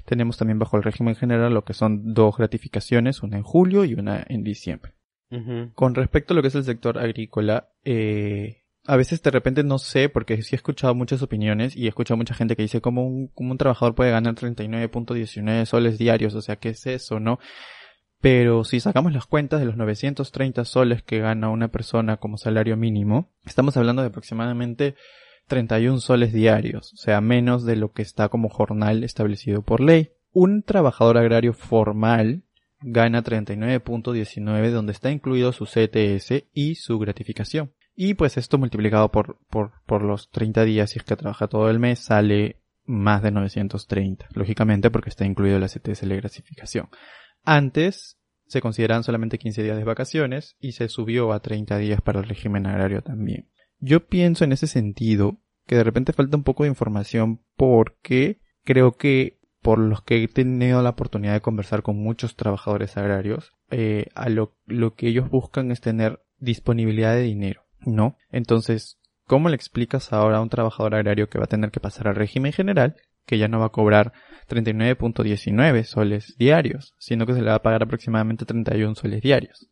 tenemos 0.06 0.38
también 0.38 0.60
bajo 0.60 0.78
el 0.78 0.84
régimen 0.84 1.16
general 1.16 1.54
lo 1.54 1.66
que 1.66 1.74
son 1.74 2.14
dos 2.14 2.38
gratificaciones, 2.38 3.22
una 3.22 3.38
en 3.38 3.44
julio 3.44 3.84
y 3.86 3.94
una 3.94 4.26
en 4.28 4.44
diciembre. 4.44 4.94
Con 5.74 5.96
respecto 5.96 6.34
a 6.34 6.36
lo 6.36 6.44
que 6.44 6.50
es 6.50 6.56
el 6.56 6.64
sector 6.64 7.00
agrícola, 7.00 7.70
eh, 7.84 8.63
a 8.86 8.98
veces 8.98 9.22
de 9.22 9.32
repente 9.32 9.64
no 9.64 9.78
sé, 9.78 10.10
porque 10.10 10.42
sí 10.42 10.56
he 10.56 10.58
escuchado 10.58 10.94
muchas 10.94 11.22
opiniones 11.22 11.76
y 11.76 11.86
he 11.86 11.90
escuchado 11.90 12.18
mucha 12.18 12.34
gente 12.34 12.56
que 12.56 12.64
dice 12.64 12.82
cómo 12.82 13.08
un, 13.08 13.32
un 13.36 13.58
trabajador 13.58 13.96
puede 13.96 14.12
ganar 14.12 14.36
39.19 14.36 15.66
soles 15.66 15.98
diarios, 15.98 16.36
o 16.36 16.42
sea, 16.42 16.58
¿qué 16.58 16.70
es 16.70 16.86
eso, 16.86 17.20
no? 17.20 17.40
Pero 18.20 18.64
si 18.64 18.80
sacamos 18.80 19.12
las 19.14 19.26
cuentas 19.26 19.60
de 19.60 19.66
los 19.66 19.76
930 19.76 20.64
soles 20.66 21.04
que 21.04 21.20
gana 21.20 21.50
una 21.50 21.70
persona 21.70 22.18
como 22.18 22.38
salario 22.38 22.78
mínimo, 22.78 23.30
estamos 23.46 23.76
hablando 23.76 24.02
de 24.02 24.10
aproximadamente 24.10 24.96
31 25.48 26.00
soles 26.00 26.32
diarios, 26.32 26.94
o 26.94 26.98
sea, 26.98 27.20
menos 27.22 27.66
de 27.66 27.76
lo 27.76 27.92
que 27.92 28.02
está 28.02 28.30
como 28.30 28.50
jornal 28.50 29.04
establecido 29.04 29.62
por 29.62 29.82
ley. 29.82 30.12
Un 30.32 30.64
trabajador 30.64 31.18
agrario 31.18 31.54
formal 31.54 32.44
gana 32.82 33.24
39.19 33.24 34.70
donde 34.72 34.92
está 34.92 35.12
incluido 35.12 35.52
su 35.52 35.66
CTS 35.66 36.46
y 36.54 36.76
su 36.76 37.00
gratificación. 37.00 37.72
Y 37.96 38.16
pues 38.16 38.38
esto 38.38 38.58
multiplicado 38.58 39.12
por, 39.12 39.40
por, 39.50 40.02
los 40.02 40.30
30 40.32 40.64
días, 40.66 40.90
si 40.90 41.00
es 41.00 41.06
que 41.06 41.16
trabaja 41.16 41.48
todo 41.48 41.70
el 41.70 41.80
mes, 41.80 42.00
sale 42.00 42.62
más 42.86 43.22
de 43.22 43.32
930. 43.32 44.28
Lógicamente 44.34 44.90
porque 44.90 45.10
está 45.10 45.26
incluido 45.26 45.60
la 45.60 45.68
CTS 45.68 46.04
la 46.04 46.16
gratificación. 46.16 46.90
Antes 47.44 48.20
se 48.48 48.62
consideran 48.62 49.04
solamente 49.04 49.38
15 49.38 49.64
días 49.64 49.78
de 49.78 49.84
vacaciones 49.84 50.56
y 50.60 50.74
se 50.74 50.90
subió 50.90 51.34
a 51.34 51.40
30 51.40 51.78
días 51.78 52.02
para 52.02 52.20
el 52.20 52.28
régimen 52.28 52.66
agrario 52.66 53.02
también. 53.02 53.50
Yo 53.80 54.08
pienso 54.08 54.44
en 54.44 54.54
ese 54.54 54.68
sentido 54.68 55.40
que 55.66 55.76
de 55.76 55.84
repente 55.84 56.14
falta 56.14 56.38
un 56.38 56.44
poco 56.44 56.64
de 56.64 56.70
información 56.70 57.42
porque 57.56 58.42
creo 58.64 58.94
que 58.94 59.40
por 59.62 59.80
los 59.80 60.02
que 60.02 60.22
he 60.22 60.28
tenido 60.28 60.82
la 60.82 60.90
oportunidad 60.90 61.34
de 61.34 61.42
conversar 61.42 61.84
con 61.84 61.98
muchos 61.98 62.36
trabajadores 62.36 62.98
agrarios, 62.98 63.54
eh, 63.70 64.08
a 64.14 64.30
lo 64.30 64.96
que 64.96 65.08
ellos 65.08 65.30
buscan 65.30 65.72
es 65.72 65.80
tener 65.80 66.22
disponibilidad 66.38 67.16
de 67.16 67.22
dinero, 67.22 67.63
¿no? 67.86 68.18
Entonces, 68.32 69.00
¿cómo 69.26 69.50
le 69.50 69.56
explicas 69.56 70.14
ahora 70.14 70.38
a 70.38 70.42
un 70.42 70.50
trabajador 70.50 70.96
agrario 70.96 71.30
que 71.30 71.38
va 71.38 71.46
a 71.46 71.48
tener 71.48 71.72
que 71.72 71.80
pasar 71.80 72.08
al 72.08 72.16
régimen 72.16 72.54
general, 72.54 72.96
que 73.26 73.38
ya 73.38 73.48
no 73.48 73.60
va 73.60 73.68
a 73.68 73.70
cobrar 73.70 74.14
39.19 74.50 75.84
soles 75.84 76.36
diarios, 76.38 76.94
sino 76.98 77.26
que 77.26 77.34
se 77.34 77.42
le 77.42 77.50
va 77.50 77.56
a 77.56 77.62
pagar 77.62 77.84
aproximadamente 77.84 78.46
31 78.46 78.96
soles 78.96 79.22
diarios? 79.22 79.70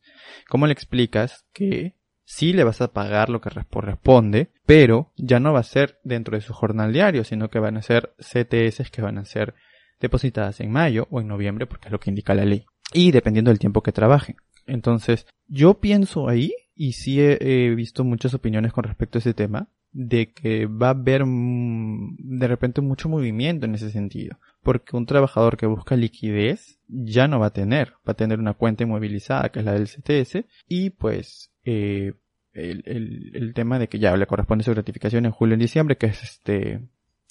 ¿Cómo 0.47 0.67
le 0.67 0.73
explicas 0.73 1.45
que 1.53 1.95
sí 2.31 2.53
le 2.53 2.63
vas 2.63 2.79
a 2.81 2.93
pagar 2.93 3.29
lo 3.29 3.41
que 3.41 3.49
corresponde, 3.69 4.51
pero 4.65 5.11
ya 5.17 5.39
no 5.39 5.51
va 5.51 5.59
a 5.59 5.63
ser 5.63 5.99
dentro 6.03 6.37
de 6.37 6.41
su 6.41 6.53
jornal 6.53 6.93
diario, 6.93 7.25
sino 7.25 7.49
que 7.49 7.59
van 7.59 7.75
a 7.75 7.81
ser 7.81 8.13
CTS 8.19 8.89
que 8.89 9.01
van 9.01 9.17
a 9.17 9.25
ser 9.25 9.53
depositadas 9.99 10.61
en 10.61 10.71
mayo 10.71 11.07
o 11.11 11.19
en 11.19 11.27
noviembre, 11.27 11.65
porque 11.65 11.87
es 11.87 11.91
lo 11.91 11.99
que 11.99 12.09
indica 12.09 12.33
la 12.33 12.45
ley. 12.45 12.65
Y 12.93 13.11
dependiendo 13.11 13.51
del 13.51 13.59
tiempo 13.59 13.83
que 13.83 13.91
trabajen. 13.91 14.37
Entonces, 14.65 15.27
yo 15.47 15.75
pienso 15.75 16.29
ahí, 16.29 16.53
y 16.81 16.93
sí 16.93 17.21
he, 17.21 17.69
visto 17.75 18.03
muchas 18.03 18.33
opiniones 18.33 18.73
con 18.73 18.83
respecto 18.83 19.19
a 19.19 19.21
ese 19.21 19.35
tema, 19.35 19.67
de 19.91 20.33
que 20.33 20.65
va 20.65 20.88
a 20.88 20.97
haber 20.97 21.23
mm, 21.27 22.15
de 22.17 22.47
repente 22.47 22.81
mucho 22.81 23.07
movimiento 23.07 23.67
en 23.67 23.75
ese 23.75 23.91
sentido. 23.91 24.39
Porque 24.63 24.97
un 24.97 25.05
trabajador 25.05 25.57
que 25.57 25.67
busca 25.67 25.95
liquidez 25.95 26.79
ya 26.88 27.27
no 27.27 27.39
va 27.39 27.47
a 27.47 27.53
tener, 27.53 27.89
va 27.97 28.13
a 28.13 28.15
tener 28.15 28.39
una 28.39 28.55
cuenta 28.55 28.83
inmovilizada 28.83 29.50
que 29.50 29.59
es 29.59 29.65
la 29.65 29.73
del 29.73 29.89
CTS 29.89 30.43
y 30.67 30.89
pues 30.89 31.51
eh, 31.65 32.13
el, 32.53 33.31
el, 33.35 33.53
tema 33.53 33.77
de 33.77 33.88
que 33.88 34.00
ya 34.00 34.17
le 34.17 34.25
corresponde 34.25 34.63
su 34.63 34.71
gratificación 34.71 35.27
en 35.27 35.31
julio 35.33 35.57
y 35.57 35.59
diciembre, 35.59 35.97
que 35.97 36.07
es 36.07 36.23
este 36.23 36.81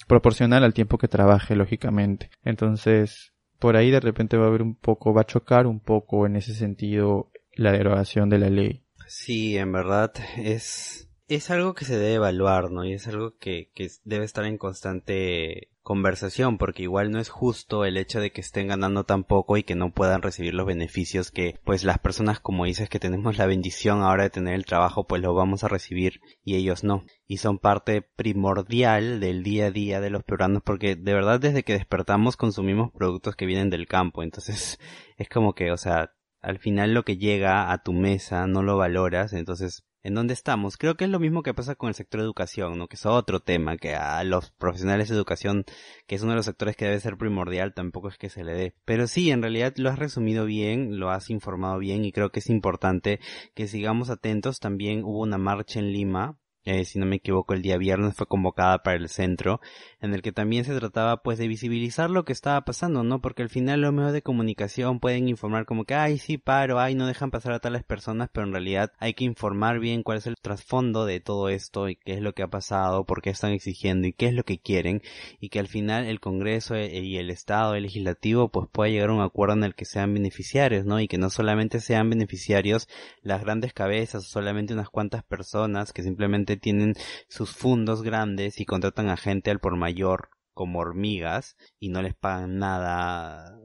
proporcional 0.06 0.62
al 0.62 0.74
tiempo 0.74 0.96
que 0.96 1.08
trabaje, 1.08 1.56
lógicamente. 1.56 2.30
Entonces, 2.44 3.32
por 3.58 3.76
ahí 3.76 3.90
de 3.90 3.98
repente 3.98 4.36
va 4.36 4.44
a 4.44 4.48
haber 4.48 4.62
un 4.62 4.76
poco, 4.76 5.12
va 5.12 5.22
a 5.22 5.26
chocar 5.26 5.66
un 5.66 5.80
poco 5.80 6.24
en 6.24 6.36
ese 6.36 6.54
sentido 6.54 7.32
la 7.56 7.72
derogación 7.72 8.28
de 8.28 8.38
la 8.38 8.48
ley. 8.48 8.84
Sí, 9.12 9.58
en 9.58 9.72
verdad 9.72 10.12
es 10.36 11.10
es 11.26 11.50
algo 11.50 11.74
que 11.74 11.84
se 11.84 11.98
debe 11.98 12.14
evaluar, 12.14 12.70
¿no? 12.70 12.84
Y 12.84 12.92
es 12.92 13.08
algo 13.08 13.36
que, 13.38 13.72
que 13.74 13.88
debe 14.04 14.24
estar 14.24 14.44
en 14.44 14.56
constante 14.56 15.68
conversación, 15.82 16.58
porque 16.58 16.84
igual 16.84 17.10
no 17.10 17.18
es 17.18 17.28
justo 17.28 17.84
el 17.84 17.96
hecho 17.96 18.20
de 18.20 18.30
que 18.30 18.40
estén 18.40 18.68
ganando 18.68 19.02
tan 19.04 19.24
poco 19.24 19.56
y 19.56 19.64
que 19.64 19.74
no 19.74 19.92
puedan 19.92 20.22
recibir 20.22 20.54
los 20.54 20.64
beneficios 20.64 21.32
que, 21.32 21.58
pues 21.64 21.82
las 21.82 21.98
personas, 21.98 22.38
como 22.38 22.66
dices, 22.66 22.88
que 22.88 23.00
tenemos 23.00 23.36
la 23.36 23.46
bendición 23.46 24.02
ahora 24.02 24.22
de 24.24 24.30
tener 24.30 24.54
el 24.54 24.64
trabajo, 24.64 25.08
pues 25.08 25.22
lo 25.22 25.34
vamos 25.34 25.64
a 25.64 25.68
recibir 25.68 26.20
y 26.44 26.54
ellos 26.54 26.84
no. 26.84 27.04
Y 27.26 27.38
son 27.38 27.58
parte 27.58 28.02
primordial 28.02 29.18
del 29.18 29.42
día 29.42 29.66
a 29.66 29.70
día 29.72 30.00
de 30.00 30.10
los 30.10 30.22
peruanos, 30.22 30.62
porque 30.64 30.94
de 30.94 31.14
verdad 31.14 31.40
desde 31.40 31.64
que 31.64 31.72
despertamos 31.72 32.36
consumimos 32.36 32.92
productos 32.92 33.34
que 33.34 33.46
vienen 33.46 33.70
del 33.70 33.88
campo, 33.88 34.22
entonces 34.22 34.78
es 35.16 35.28
como 35.28 35.54
que, 35.54 35.72
o 35.72 35.76
sea, 35.76 36.12
al 36.40 36.58
final 36.58 36.94
lo 36.94 37.04
que 37.04 37.16
llega 37.16 37.72
a 37.72 37.82
tu 37.82 37.92
mesa 37.92 38.46
no 38.46 38.62
lo 38.62 38.76
valoras, 38.76 39.32
entonces 39.32 39.84
en 40.02 40.14
dónde 40.14 40.34
estamos. 40.34 40.76
Creo 40.76 40.96
que 40.96 41.04
es 41.04 41.10
lo 41.10 41.18
mismo 41.18 41.42
que 41.42 41.54
pasa 41.54 41.74
con 41.74 41.88
el 41.88 41.94
sector 41.94 42.20
de 42.20 42.24
educación, 42.24 42.78
¿no? 42.78 42.88
Que 42.88 42.96
es 42.96 43.06
otro 43.06 43.40
tema, 43.40 43.76
que 43.76 43.94
a 43.94 44.22
los 44.24 44.50
profesionales 44.52 45.08
de 45.08 45.16
educación, 45.16 45.64
que 46.06 46.14
es 46.14 46.22
uno 46.22 46.32
de 46.32 46.36
los 46.36 46.46
sectores 46.46 46.76
que 46.76 46.86
debe 46.86 47.00
ser 47.00 47.16
primordial, 47.16 47.74
tampoco 47.74 48.08
es 48.08 48.16
que 48.16 48.30
se 48.30 48.44
le 48.44 48.54
dé. 48.54 48.74
Pero 48.84 49.06
sí, 49.06 49.30
en 49.30 49.42
realidad 49.42 49.74
lo 49.76 49.90
has 49.90 49.98
resumido 49.98 50.44
bien, 50.46 50.98
lo 50.98 51.10
has 51.10 51.30
informado 51.30 51.78
bien 51.78 52.04
y 52.04 52.12
creo 52.12 52.30
que 52.30 52.40
es 52.40 52.48
importante 52.48 53.20
que 53.54 53.66
sigamos 53.68 54.10
atentos. 54.10 54.58
También 54.60 55.04
hubo 55.04 55.20
una 55.20 55.38
marcha 55.38 55.78
en 55.78 55.92
Lima 55.92 56.38
eh, 56.64 56.84
si 56.84 56.98
no 56.98 57.06
me 57.06 57.16
equivoco, 57.16 57.54
el 57.54 57.62
día 57.62 57.78
viernes 57.78 58.14
fue 58.14 58.26
convocada 58.26 58.82
para 58.82 58.96
el 58.96 59.08
centro, 59.08 59.60
en 60.00 60.14
el 60.14 60.22
que 60.22 60.32
también 60.32 60.64
se 60.64 60.74
trataba 60.78 61.22
pues 61.22 61.38
de 61.38 61.48
visibilizar 61.48 62.10
lo 62.10 62.24
que 62.24 62.32
estaba 62.32 62.60
pasando, 62.64 63.02
¿no? 63.02 63.20
Porque 63.20 63.42
al 63.42 63.48
final 63.48 63.80
los 63.80 63.92
medios 63.92 64.12
de 64.12 64.22
comunicación 64.22 65.00
pueden 65.00 65.28
informar 65.28 65.64
como 65.64 65.84
que, 65.84 65.94
ay, 65.94 66.18
sí, 66.18 66.38
paro, 66.38 66.78
ay, 66.78 66.94
no 66.94 67.06
dejan 67.06 67.30
pasar 67.30 67.52
a 67.52 67.60
tales 67.60 67.82
personas, 67.84 68.28
pero 68.32 68.46
en 68.46 68.52
realidad 68.52 68.92
hay 68.98 69.14
que 69.14 69.24
informar 69.24 69.78
bien 69.78 70.02
cuál 70.02 70.18
es 70.18 70.26
el 70.26 70.36
trasfondo 70.40 71.06
de 71.06 71.20
todo 71.20 71.48
esto 71.48 71.88
y 71.88 71.96
qué 71.96 72.14
es 72.14 72.20
lo 72.20 72.34
que 72.34 72.42
ha 72.42 72.48
pasado, 72.48 73.04
por 73.06 73.22
qué 73.22 73.30
están 73.30 73.52
exigiendo 73.52 74.06
y 74.06 74.12
qué 74.12 74.26
es 74.26 74.34
lo 74.34 74.44
que 74.44 74.58
quieren, 74.58 75.02
y 75.40 75.48
que 75.48 75.60
al 75.60 75.68
final 75.68 76.06
el 76.06 76.20
Congreso 76.20 76.74
eh, 76.74 77.00
y 77.00 77.16
el 77.16 77.30
Estado, 77.30 77.74
el 77.74 77.84
Legislativo, 77.84 78.50
pues 78.50 78.68
pueda 78.70 78.90
llegar 78.90 79.10
a 79.10 79.14
un 79.14 79.22
acuerdo 79.22 79.54
en 79.54 79.64
el 79.64 79.74
que 79.74 79.84
sean 79.84 80.12
beneficiarios, 80.14 80.84
¿no? 80.84 81.00
Y 81.00 81.08
que 81.08 81.18
no 81.18 81.30
solamente 81.30 81.80
sean 81.80 82.10
beneficiarios 82.10 82.88
las 83.22 83.42
grandes 83.42 83.72
cabezas 83.72 84.24
o 84.24 84.28
solamente 84.28 84.74
unas 84.74 84.90
cuantas 84.90 85.24
personas 85.24 85.92
que 85.92 86.02
simplemente 86.02 86.49
tienen 86.56 86.94
sus 87.28 87.50
fondos 87.50 88.02
grandes 88.02 88.60
y 88.60 88.66
contratan 88.66 89.08
a 89.08 89.16
gente 89.16 89.50
al 89.50 89.60
por 89.60 89.76
mayor 89.76 90.30
como 90.54 90.80
hormigas 90.80 91.56
y 91.78 91.88
no 91.88 92.02
les 92.02 92.14
pagan 92.14 92.58
nada 92.58 93.58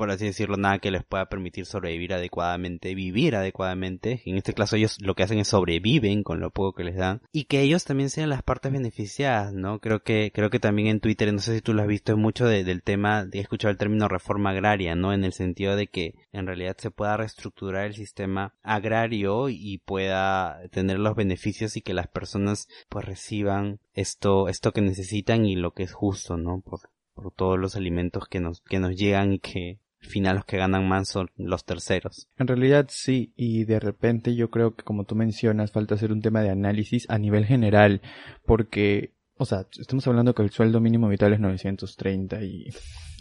por 0.00 0.10
así 0.10 0.24
decirlo, 0.24 0.56
nada 0.56 0.78
que 0.78 0.90
les 0.90 1.04
pueda 1.04 1.26
permitir 1.26 1.66
sobrevivir 1.66 2.14
adecuadamente, 2.14 2.94
vivir 2.94 3.36
adecuadamente. 3.36 4.22
En 4.24 4.38
este 4.38 4.54
caso 4.54 4.76
ellos 4.76 4.96
lo 5.02 5.14
que 5.14 5.24
hacen 5.24 5.38
es 5.38 5.48
sobreviven 5.48 6.22
con 6.22 6.40
lo 6.40 6.50
poco 6.50 6.72
que 6.72 6.84
les 6.84 6.96
dan 6.96 7.20
y 7.32 7.44
que 7.44 7.60
ellos 7.60 7.84
también 7.84 8.08
sean 8.08 8.30
las 8.30 8.42
partes 8.42 8.72
beneficiadas, 8.72 9.52
¿no? 9.52 9.78
Creo 9.78 10.02
que 10.02 10.32
creo 10.34 10.48
que 10.48 10.58
también 10.58 10.88
en 10.88 11.00
Twitter, 11.00 11.30
no 11.34 11.40
sé 11.40 11.56
si 11.56 11.60
tú 11.60 11.74
lo 11.74 11.82
has 11.82 11.86
visto, 11.86 12.12
es 12.12 12.18
mucho 12.18 12.46
del 12.46 12.82
tema, 12.82 13.26
he 13.30 13.40
escuchado 13.40 13.72
el 13.72 13.76
término 13.76 14.08
reforma 14.08 14.52
agraria, 14.52 14.94
¿no? 14.94 15.12
En 15.12 15.22
el 15.22 15.34
sentido 15.34 15.76
de 15.76 15.88
que 15.88 16.14
en 16.32 16.46
realidad 16.46 16.78
se 16.78 16.90
pueda 16.90 17.18
reestructurar 17.18 17.84
el 17.84 17.94
sistema 17.94 18.54
agrario 18.62 19.50
y 19.50 19.82
pueda 19.84 20.62
tener 20.70 20.98
los 20.98 21.14
beneficios 21.14 21.76
y 21.76 21.82
que 21.82 21.92
las 21.92 22.08
personas 22.08 22.68
pues 22.88 23.04
reciban 23.04 23.80
esto 23.92 24.48
esto 24.48 24.72
que 24.72 24.80
necesitan 24.80 25.44
y 25.44 25.56
lo 25.56 25.74
que 25.74 25.82
es 25.82 25.92
justo, 25.92 26.38
¿no? 26.38 26.62
Por, 26.62 26.88
por 27.12 27.34
todos 27.34 27.58
los 27.58 27.76
alimentos 27.76 28.26
que 28.28 28.40
nos, 28.40 28.62
que 28.62 28.78
nos 28.78 28.96
llegan 28.96 29.34
y 29.34 29.40
que 29.40 29.78
final 30.00 30.36
los 30.36 30.44
que 30.44 30.56
ganan 30.56 30.88
más 30.88 31.08
son 31.08 31.30
los 31.36 31.64
terceros. 31.64 32.28
En 32.38 32.46
realidad 32.46 32.86
sí, 32.88 33.32
y 33.36 33.64
de 33.64 33.80
repente 33.80 34.34
yo 34.34 34.50
creo 34.50 34.74
que 34.74 34.84
como 34.84 35.04
tú 35.04 35.14
mencionas, 35.14 35.72
falta 35.72 35.94
hacer 35.94 36.12
un 36.12 36.22
tema 36.22 36.42
de 36.42 36.50
análisis 36.50 37.08
a 37.08 37.18
nivel 37.18 37.44
general, 37.44 38.00
porque, 38.44 39.14
o 39.36 39.44
sea, 39.44 39.66
estamos 39.78 40.06
hablando 40.06 40.34
que 40.34 40.42
el 40.42 40.50
sueldo 40.50 40.80
mínimo 40.80 41.08
vital 41.08 41.32
es 41.32 41.40
930 41.40 42.42
y 42.42 42.70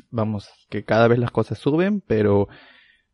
vamos, 0.09 0.49
que 0.69 0.83
cada 0.83 1.07
vez 1.07 1.19
las 1.19 1.31
cosas 1.31 1.59
suben, 1.59 2.01
pero 2.01 2.47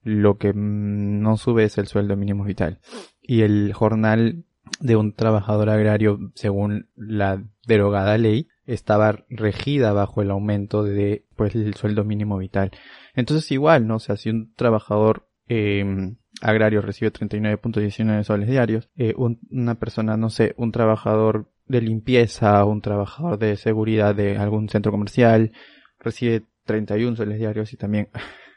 lo 0.03 0.37
que 0.37 0.53
no 0.53 1.35
sube 1.37 1.63
es 1.63 1.77
el 1.77 1.87
sueldo 1.87 2.15
mínimo 2.15 2.43
vital. 2.43 2.79
Y 3.21 3.41
el 3.41 3.73
jornal 3.73 4.45
de 4.79 4.95
un 4.95 5.13
trabajador 5.13 5.69
agrario, 5.69 6.19
según 6.35 6.89
la 6.95 7.43
derogada 7.67 8.17
ley, 8.17 8.47
estaba 8.65 9.25
regida 9.29 9.93
bajo 9.93 10.21
el 10.21 10.31
aumento 10.31 10.83
de 10.83 11.25
pues 11.35 11.55
el 11.55 11.73
sueldo 11.75 12.03
mínimo 12.03 12.37
vital. 12.37 12.71
Entonces 13.13 13.51
igual, 13.51 13.87
¿no? 13.87 13.95
O 13.95 13.99
sea, 13.99 14.17
si 14.17 14.29
un 14.29 14.53
trabajador 14.55 15.27
eh, 15.47 16.13
agrario 16.41 16.81
recibe 16.81 17.13
39.19 17.13 18.23
soles 18.23 18.49
diarios, 18.49 18.89
eh, 18.97 19.13
una 19.17 19.75
persona, 19.75 20.17
no 20.17 20.29
sé, 20.29 20.53
un 20.57 20.71
trabajador 20.71 21.49
de 21.67 21.81
limpieza, 21.81 22.63
un 22.65 22.81
trabajador 22.81 23.39
de 23.39 23.55
seguridad 23.55 24.15
de 24.15 24.37
algún 24.37 24.69
centro 24.69 24.91
comercial, 24.91 25.51
recibe 25.99 26.43
31 26.65 27.15
soles 27.15 27.39
diarios 27.39 27.73
y 27.73 27.77
también, 27.77 28.09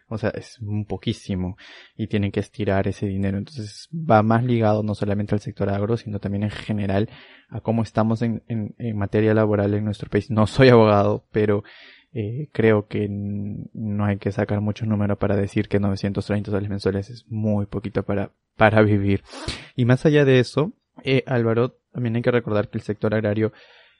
o 0.08 0.18
sea, 0.18 0.30
es 0.30 0.58
un 0.60 0.86
poquísimo 0.86 1.56
y 1.96 2.06
tienen 2.06 2.32
que 2.32 2.40
estirar 2.40 2.88
ese 2.88 3.06
dinero. 3.06 3.38
Entonces 3.38 3.88
va 3.92 4.22
más 4.22 4.42
ligado 4.42 4.82
no 4.82 4.94
solamente 4.94 5.34
al 5.34 5.40
sector 5.40 5.68
agro, 5.68 5.96
sino 5.96 6.18
también 6.18 6.44
en 6.44 6.50
general 6.50 7.08
a 7.48 7.60
cómo 7.60 7.82
estamos 7.82 8.22
en, 8.22 8.42
en, 8.48 8.96
materia 8.96 9.34
laboral 9.34 9.74
en 9.74 9.84
nuestro 9.84 10.08
país. 10.08 10.30
No 10.30 10.46
soy 10.46 10.68
abogado, 10.70 11.24
pero 11.30 11.62
eh, 12.12 12.48
creo 12.52 12.86
que 12.86 13.06
no 13.10 14.04
hay 14.04 14.16
que 14.16 14.32
sacar 14.32 14.60
mucho 14.60 14.86
número 14.86 15.18
para 15.18 15.36
decir 15.36 15.68
que 15.68 15.78
930 15.78 16.50
soles 16.50 16.70
mensuales 16.70 17.10
es 17.10 17.26
muy 17.28 17.66
poquito 17.66 18.02
para, 18.02 18.32
para 18.56 18.82
vivir. 18.82 19.22
Y 19.76 19.84
más 19.84 20.06
allá 20.06 20.24
de 20.24 20.40
eso, 20.40 20.72
eh, 21.04 21.22
Álvaro, 21.26 21.78
también 21.92 22.16
hay 22.16 22.22
que 22.22 22.30
recordar 22.30 22.68
que 22.68 22.78
el 22.78 22.84
sector 22.84 23.14
agrario, 23.14 23.52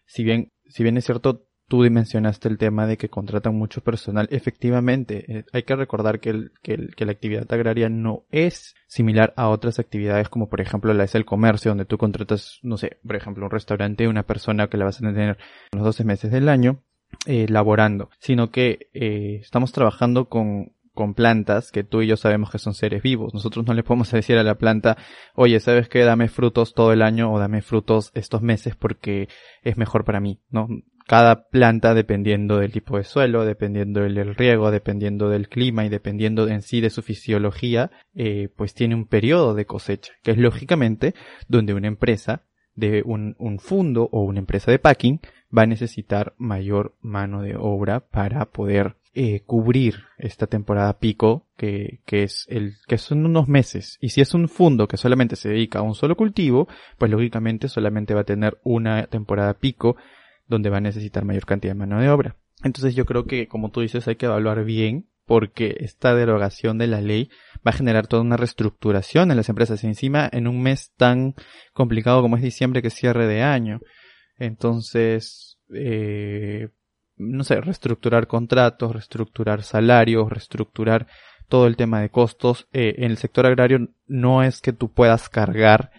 si 0.07 0.25
bien, 0.25 0.53
si 0.67 0.83
bien 0.83 0.97
es 0.97 1.05
cierto, 1.05 1.48
tú 1.69 1.83
dimensionaste 1.83 2.49
el 2.49 2.59
tema 2.59 2.87
de 2.87 2.97
que 2.97 3.11
contratan 3.11 3.55
mucho 3.55 3.83
personal. 3.83 4.27
Efectivamente, 4.31 5.25
eh, 5.29 5.45
hay 5.53 5.63
que 5.63 5.77
recordar 5.77 6.19
que, 6.19 6.31
el, 6.31 6.53
que, 6.63 7.05
la 7.05 7.13
actividad 7.13 7.51
agraria 7.53 7.89
no 7.91 8.25
es 8.31 8.75
similar 8.87 9.35
a 9.37 9.49
otras 9.49 9.79
actividades 9.79 10.31
como 10.31 10.49
por 10.49 10.63
ejemplo 10.63 10.95
la 10.95 11.05
es 11.05 11.15
el 11.15 11.27
comercio, 11.27 11.71
donde 11.71 11.85
tú 11.85 11.99
contratas, 11.99 12.59
no 12.63 12.79
sé, 12.79 12.99
por 13.07 13.17
ejemplo, 13.17 13.45
un 13.45 13.51
restaurante, 13.51 14.09
una 14.09 14.23
persona 14.23 14.69
que 14.69 14.79
la 14.79 14.87
vas 14.87 14.97
a 15.01 15.13
tener 15.13 15.39
los 15.73 15.85
12 15.85 16.05
meses 16.05 16.33
del 16.33 16.49
año 16.49 16.83
eh, 17.27 17.47
laborando, 17.49 18.11
sino 18.19 18.51
que 18.51 18.89
eh, 18.95 19.39
estamos 19.43 19.73
trabajando 19.73 20.29
con, 20.31 20.73
con 20.95 21.13
plantas 21.13 21.71
que 21.71 21.85
tú 21.85 22.01
y 22.01 22.07
yo 22.07 22.17
sabemos 22.17 22.51
que 22.51 22.59
son 22.59 22.75
seres 22.75 23.03
vivos. 23.03 23.35
Nosotros 23.35 23.67
no 23.67 23.75
le 23.75 23.83
podemos 23.83 24.11
decir 24.13 24.39
a 24.39 24.43
la 24.43 24.57
planta, 24.57 24.97
oye, 25.35 25.61
¿sabes 25.61 25.89
qué? 25.89 26.01
Dame 26.01 26.29
frutos 26.29 26.73
todo 26.73 26.93
el 26.93 27.03
año 27.03 27.31
o 27.31 27.39
dame 27.39 27.61
frutos 27.61 28.11
estos 28.15 28.41
meses 28.41 28.75
porque 28.75 29.29
es 29.63 29.77
mejor 29.77 30.05
para 30.05 30.21
mí, 30.21 30.41
¿no? 30.51 30.67
Cada 31.09 31.49
planta, 31.49 31.95
dependiendo 31.95 32.59
del 32.59 32.71
tipo 32.71 32.99
de 32.99 33.05
suelo, 33.05 33.47
dependiendo 33.47 34.03
del 34.03 34.35
riego, 34.35 34.71
dependiendo 34.71 35.31
del 35.31 35.49
clima 35.49 35.87
y 35.87 35.89
dependiendo 35.89 36.47
en 36.49 36.61
sí 36.61 36.83
de 36.83 36.91
su 36.91 37.01
fisiología, 37.01 37.91
eh, 38.15 38.51
pues 38.55 38.75
tiene 38.75 38.95
un 38.95 39.07
periodo 39.07 39.55
de 39.55 39.65
cosecha, 39.65 40.13
que 40.23 40.33
es 40.33 40.37
lógicamente 40.37 41.15
donde 41.49 41.73
una 41.73 41.89
empresa 41.89 42.43
de 42.75 43.03
un, 43.07 43.37
un 43.39 43.59
fondo 43.59 44.11
o 44.13 44.21
una 44.21 44.41
empresa 44.41 44.71
de 44.71 44.79
packing 44.79 45.21
va 45.57 45.63
a 45.63 45.67
necesitar 45.67 46.35
mayor 46.37 46.95
mano 47.01 47.41
de 47.41 47.57
obra 47.57 48.01
para 48.01 48.45
poder 48.45 48.97
eh, 49.15 49.41
cubrir 49.47 50.05
esta 50.19 50.47
temporada 50.47 50.99
pico 50.99 51.47
que, 51.57 52.01
que 52.05 52.23
es 52.23 52.45
el 52.51 52.75
que 52.87 52.99
son 52.99 53.25
unos 53.25 53.49
meses. 53.49 53.97
Y 54.03 54.11
si 54.11 54.21
es 54.21 54.35
un 54.35 54.47
fondo 54.47 54.87
que 54.87 54.99
solamente 54.99 55.37
se 55.37 55.49
dedica 55.49 55.79
a 55.79 55.83
un 55.83 55.95
solo 55.95 56.17
cultivo 56.17 56.69
pues 56.99 57.11
lógicamente 57.11 57.69
solamente 57.69 58.13
va 58.13 58.21
a 58.21 58.25
tener 58.25 58.59
una 58.63 59.07
temporada 59.07 59.55
pico 59.55 59.97
donde 60.49 60.71
va 60.71 60.79
a 60.79 60.83
necesitar 60.83 61.25
mayor 61.25 61.47
cantidad 61.47 61.75
de 61.75 61.79
mano 61.79 62.01
de 62.01 62.09
obra 62.09 62.37
entonces 62.65 62.95
yo 62.95 63.05
creo 63.05 63.27
que 63.27 63.47
como 63.47 63.71
tú 63.71 63.81
dices 63.81 64.09
hay 64.09 64.17
que 64.17 64.27
evaluar 64.27 64.65
bien 64.65 65.09
porque 65.25 65.77
esta 65.81 66.15
derogación 66.15 66.79
de 66.79 66.87
la 66.87 67.01
ley 67.01 67.31
va 67.67 67.71
a 67.71 67.73
generar 67.73 68.07
toda 68.07 68.23
una 68.23 68.37
reestructuración 68.37 69.31
en 69.31 69.37
las 69.37 69.49
empresas 69.49 69.85
encima 69.85 70.29
en 70.33 70.49
un 70.49 70.63
mes 70.63 70.93
tan 70.97 71.35
complicado 71.73 72.23
como 72.23 72.37
es 72.37 72.43
diciembre 72.43 72.83
que 72.83 72.89
es 72.89 72.95
cierre 72.95 73.27
de 73.27 73.43
año 73.43 73.81
entonces, 74.39 75.59
eh, 75.75 76.69
no 77.17 77.45
sé, 77.45 77.61
reestructurar 77.61 78.29
contratos, 78.29 78.93
reestructurar 78.93 79.63
salarios, 79.63 80.31
reestructurar 80.31 81.09
todo 81.49 81.67
el 81.67 81.77
tema 81.77 82.01
de 82.01 82.11
costos. 82.11 82.69
Eh, 82.73 82.95
en 82.99 83.11
el 83.11 83.19
sector 83.19 83.47
agrario 83.47 83.89
no 84.07 84.43
es 84.43 84.61
que 84.61 84.73
tú 84.73 84.93
puedas 84.93 85.29
cargar 85.29 85.91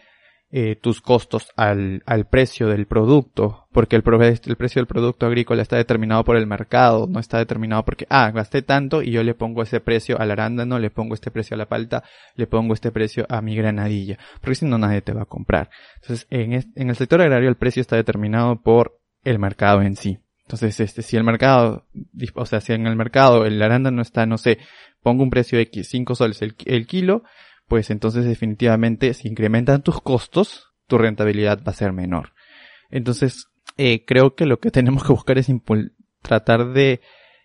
eh, 0.52 0.76
tus 0.76 1.00
costos 1.00 1.50
al, 1.56 2.02
al, 2.08 2.26
precio 2.26 2.68
del 2.68 2.88
producto, 2.88 3.68
porque 3.72 3.96
el, 3.96 4.04
el, 4.04 4.56
precio 4.56 4.80
del 4.80 4.88
producto 4.88 5.28
agrícola 5.28 5.62
está 5.62 5.78
determinado 5.78 6.24
por 6.24 6.38
el 6.38 6.48
mercado, 6.48 7.06
no 7.08 7.20
está 7.20 7.38
determinado 7.38 7.86
porque, 7.86 8.08
ah, 8.10 8.32
gasté 8.32 8.64
tanto 8.64 9.04
y 9.04 9.12
yo 9.12 9.22
le 9.22 9.36
pongo 9.36 9.62
ese 9.62 9.80
precio 9.80 10.20
al 10.20 10.32
arándano, 10.32 10.80
le 10.80 10.90
pongo 10.90 11.14
este 11.14 11.30
precio 11.30 11.54
a 11.54 11.58
la 11.60 11.68
palta, 11.68 12.04
le 12.36 12.48
pongo 12.48 12.74
este 12.74 12.92
precio 12.92 13.28
a 13.30 13.42
mi 13.42 13.56
granadilla, 13.56 14.18
porque 14.42 14.56
si 14.56 14.66
no 14.66 14.80
nadie 14.80 15.04
te 15.04 15.14
va 15.14 15.22
a 15.22 15.26
comprar. 15.26 15.70
Entonces, 16.02 16.26
en, 16.32 16.54
en 16.54 16.90
el 16.90 16.96
sector 16.96 17.22
agrario 17.22 17.48
el 17.48 17.56
precio 17.56 17.82
está 17.82 17.96
determinado 17.96 18.60
por 18.60 19.00
el 19.24 19.38
mercado 19.38 19.84
en 19.84 19.96
sí. 19.96 20.18
Entonces, 20.48 20.80
este, 20.80 21.04
si 21.04 21.16
el 21.16 21.24
mercado, 21.24 21.86
o 22.34 22.46
sea, 22.48 22.60
si 22.60 22.74
en 22.74 22.88
el 22.88 22.96
mercado 22.96 23.46
el 23.46 23.62
arándano 23.62 24.02
está, 24.02 24.26
no 24.26 24.40
sé, 24.40 24.58
pongo 25.04 25.22
un 25.22 25.30
precio 25.30 25.60
de 25.60 25.66
X, 25.66 25.90
5 25.90 26.16
soles 26.16 26.42
el 26.42 26.88
kilo, 26.88 27.22
pues 27.70 27.90
entonces 27.92 28.26
definitivamente 28.26 29.14
si 29.14 29.30
incrementan 29.30 29.84
tus 29.84 30.02
costos, 30.02 30.74
tu 30.88 30.98
rentabilidad 30.98 31.60
va 31.66 31.72
a 31.72 31.76
ser 31.76 31.94
menor. 31.94 32.34
Entonces, 32.90 33.48
eh, 33.78 34.04
creo 34.04 34.36
que 34.36 34.46
lo 34.46 34.60
que 34.60 34.72
tenemos 34.78 35.04
que 35.04 35.14
buscar 35.14 35.38
es 35.38 35.50
tratar 36.22 36.74
de 36.74 37.00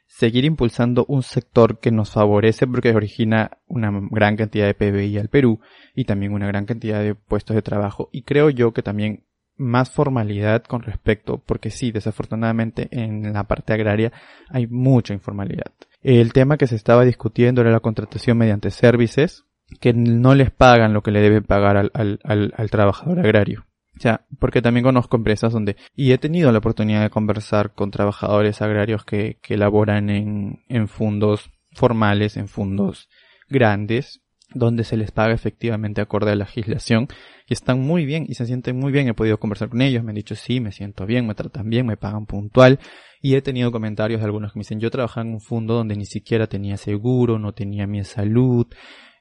seguir 0.06 0.44
impulsando 0.44 1.04
un 1.08 1.22
sector 1.22 1.78
que 1.78 1.90
nos 1.90 2.10
favorece 2.10 2.66
porque 2.66 2.90
origina 2.90 3.58
una 3.66 3.92
gran 4.10 4.36
cantidad 4.36 4.66
de 4.66 4.74
PBI 4.74 5.18
al 5.18 5.28
Perú 5.28 5.60
y 5.94 6.04
también 6.04 6.32
una 6.32 6.46
gran 6.46 6.66
cantidad 6.66 7.02
de 7.02 7.14
puestos 7.14 7.54
de 7.54 7.62
trabajo. 7.62 8.08
Y 8.12 8.22
creo 8.22 8.50
yo 8.50 8.72
que 8.72 8.82
también 8.82 9.24
más 9.56 9.90
formalidad 9.90 10.64
con 10.64 10.82
respecto, 10.82 11.42
porque 11.44 11.70
sí, 11.70 11.92
desafortunadamente 11.92 12.88
en 12.90 13.32
la 13.32 13.44
parte 13.44 13.72
agraria 13.72 14.12
hay 14.48 14.66
mucha 14.66 15.14
informalidad. 15.14 15.72
El 16.02 16.32
tema 16.32 16.58
que 16.58 16.66
se 16.66 16.76
estaba 16.76 17.04
discutiendo 17.04 17.60
era 17.60 17.70
la 17.70 17.80
contratación 17.80 18.38
mediante 18.38 18.70
services, 18.70 19.44
que 19.80 19.92
no 19.92 20.34
les 20.34 20.50
pagan 20.50 20.92
lo 20.92 21.02
que 21.02 21.10
le 21.10 21.20
deben 21.20 21.44
pagar 21.44 21.76
al, 21.76 21.90
al, 21.94 22.52
al, 22.56 22.70
trabajador 22.70 23.20
agrario. 23.20 23.66
O 23.96 24.00
sea, 24.00 24.26
porque 24.38 24.60
también 24.60 24.84
conozco 24.84 25.16
empresas 25.16 25.52
donde, 25.52 25.76
y 25.94 26.12
he 26.12 26.18
tenido 26.18 26.50
la 26.52 26.58
oportunidad 26.58 27.02
de 27.02 27.10
conversar 27.10 27.74
con 27.74 27.90
trabajadores 27.90 28.60
agrarios 28.60 29.04
que, 29.04 29.38
que 29.40 29.56
laboran 29.56 30.10
en, 30.10 30.64
en 30.68 30.88
fondos 30.88 31.50
formales, 31.72 32.36
en 32.36 32.48
fondos 32.48 33.08
grandes, 33.48 34.22
donde 34.52 34.84
se 34.84 34.96
les 34.96 35.10
paga 35.10 35.34
efectivamente 35.34 36.00
acorde 36.00 36.30
a 36.30 36.34
la 36.34 36.44
legislación 36.44 37.08
y 37.46 37.52
están 37.52 37.80
muy 37.80 38.04
bien 38.06 38.26
y 38.28 38.34
se 38.34 38.46
sienten 38.46 38.78
muy 38.78 38.92
bien. 38.92 39.08
He 39.08 39.14
podido 39.14 39.38
conversar 39.38 39.68
con 39.68 39.82
ellos, 39.82 40.02
me 40.02 40.10
han 40.10 40.16
dicho 40.16 40.34
sí, 40.34 40.60
me 40.60 40.72
siento 40.72 41.06
bien, 41.06 41.26
me 41.26 41.34
tratan 41.34 41.68
bien, 41.68 41.86
me 41.86 41.96
pagan 41.96 42.26
puntual 42.26 42.78
y 43.20 43.34
he 43.34 43.42
tenido 43.42 43.72
comentarios 43.72 44.20
de 44.20 44.26
algunos 44.26 44.52
que 44.52 44.58
me 44.58 44.62
dicen 44.62 44.80
yo 44.80 44.90
trabajaba 44.90 45.26
en 45.26 45.34
un 45.34 45.40
fondo 45.40 45.74
donde 45.74 45.96
ni 45.96 46.06
siquiera 46.06 46.46
tenía 46.46 46.76
seguro, 46.76 47.38
no 47.38 47.52
tenía 47.52 47.86
mi 47.86 48.02
salud, 48.04 48.66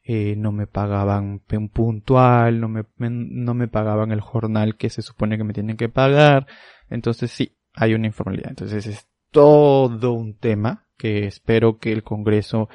eh, 0.04 0.36
no 0.38 0.52
me 0.52 0.68
pagaban 0.68 1.42
un 1.52 1.70
puntual, 1.70 2.60
no 2.60 2.68
me, 2.68 2.84
no 2.98 3.54
me 3.54 3.68
pagaban 3.68 4.12
el 4.12 4.22
jornal 4.22 4.76
que 4.76 4.90
se 4.90 5.02
supone 5.02 5.38
que 5.38 5.44
me 5.44 5.54
tienen 5.54 5.78
que 5.78 5.90
pagar. 5.90 6.48
Entonces 6.90 7.32
sí, 7.32 7.58
hay 7.74 7.94
una 7.94 8.08
informalidad. 8.08 8.50
Entonces 8.50 8.86
es 8.88 9.08
todo 9.32 10.14
un 10.14 10.38
tema 10.38 10.88
que 10.98 11.26
espero 11.26 11.80
que 11.80 11.92
el 11.92 12.04
Congreso 12.04 12.70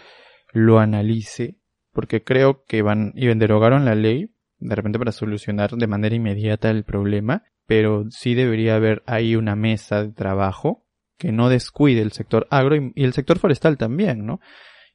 lo 0.53 0.79
analice 0.79 1.59
porque 1.93 2.23
creo 2.23 2.65
que 2.65 2.83
van 2.83 3.13
y 3.15 3.27
derogaron 3.27 3.85
la 3.85 3.95
ley 3.95 4.31
de 4.59 4.75
repente 4.75 4.99
para 4.99 5.13
solucionar 5.13 5.71
de 5.71 5.87
manera 5.87 6.15
inmediata 6.15 6.71
el 6.71 6.85
problema, 6.85 7.45
pero 7.67 8.07
sí 8.11 8.35
debería 8.35 8.77
haber 8.77 9.03
ahí 9.07 9.37
una 9.37 9.55
mesa 9.57 10.03
de 10.03 10.13
trabajo 10.13 10.85
que 11.17 11.33
no 11.33 11.49
descuide 11.49 12.01
el 12.01 12.13
sector 12.13 12.47
agro 12.51 12.77
y, 12.77 12.93
el 12.97 13.13
sector 13.13 13.39
forestal 13.39 13.77
también, 13.77 14.27
¿no? 14.27 14.41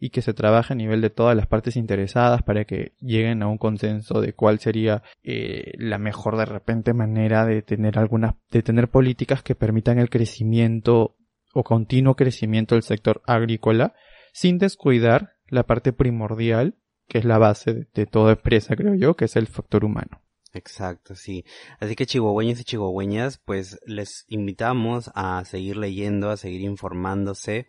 Y 0.06 0.10
que 0.10 0.22
se 0.22 0.34
trabaje 0.34 0.74
a 0.74 0.76
nivel 0.76 1.00
de 1.00 1.10
todas 1.10 1.34
las 1.34 1.48
partes 1.48 1.78
interesadas 1.78 2.44
para 2.44 2.66
que 2.66 2.92
lleguen 3.00 3.42
a 3.42 3.48
un 3.48 3.58
consenso 3.58 4.20
de 4.20 4.34
cuál 4.34 4.60
sería 4.60 5.02
eh, 5.24 5.72
la 5.78 5.98
mejor 5.98 6.36
de 6.36 6.44
repente 6.44 6.94
manera 6.94 7.46
de 7.46 7.62
tener 7.62 7.98
algunas, 7.98 8.36
de 8.52 8.63
tener 8.63 8.89
políticas 8.89 9.44
que 9.44 9.56
permitan 9.56 10.00
el 10.00 10.10
crecimiento 10.10 11.16
o 11.54 11.63
continuo 11.63 12.16
crecimiento 12.16 12.76
del 12.76 12.84
sector 12.84 13.22
agrícola 13.26 13.94
sin 14.34 14.58
descuidar 14.58 15.36
la 15.48 15.63
parte 15.63 15.94
primordial 15.94 16.76
que 17.08 17.20
es 17.20 17.26
la 17.26 17.38
base 17.38 17.88
de 17.94 18.06
toda 18.06 18.34
empresa, 18.34 18.76
creo 18.76 18.96
yo, 18.96 19.16
que 19.16 19.26
es 19.26 19.38
el 19.38 19.48
factor 19.48 19.86
humano. 19.86 20.22
Exacto, 20.56 21.16
sí. 21.16 21.46
Así 21.80 21.96
que 21.96 22.06
chihuahueños 22.06 22.60
y 22.60 22.63
chihuahueñas, 22.63 23.39
pues 23.39 23.80
les 23.88 24.26
invitamos 24.28 25.10
a 25.16 25.44
seguir 25.46 25.78
leyendo, 25.78 26.30
a 26.30 26.38
seguir 26.38 26.62
informándose, 26.62 27.66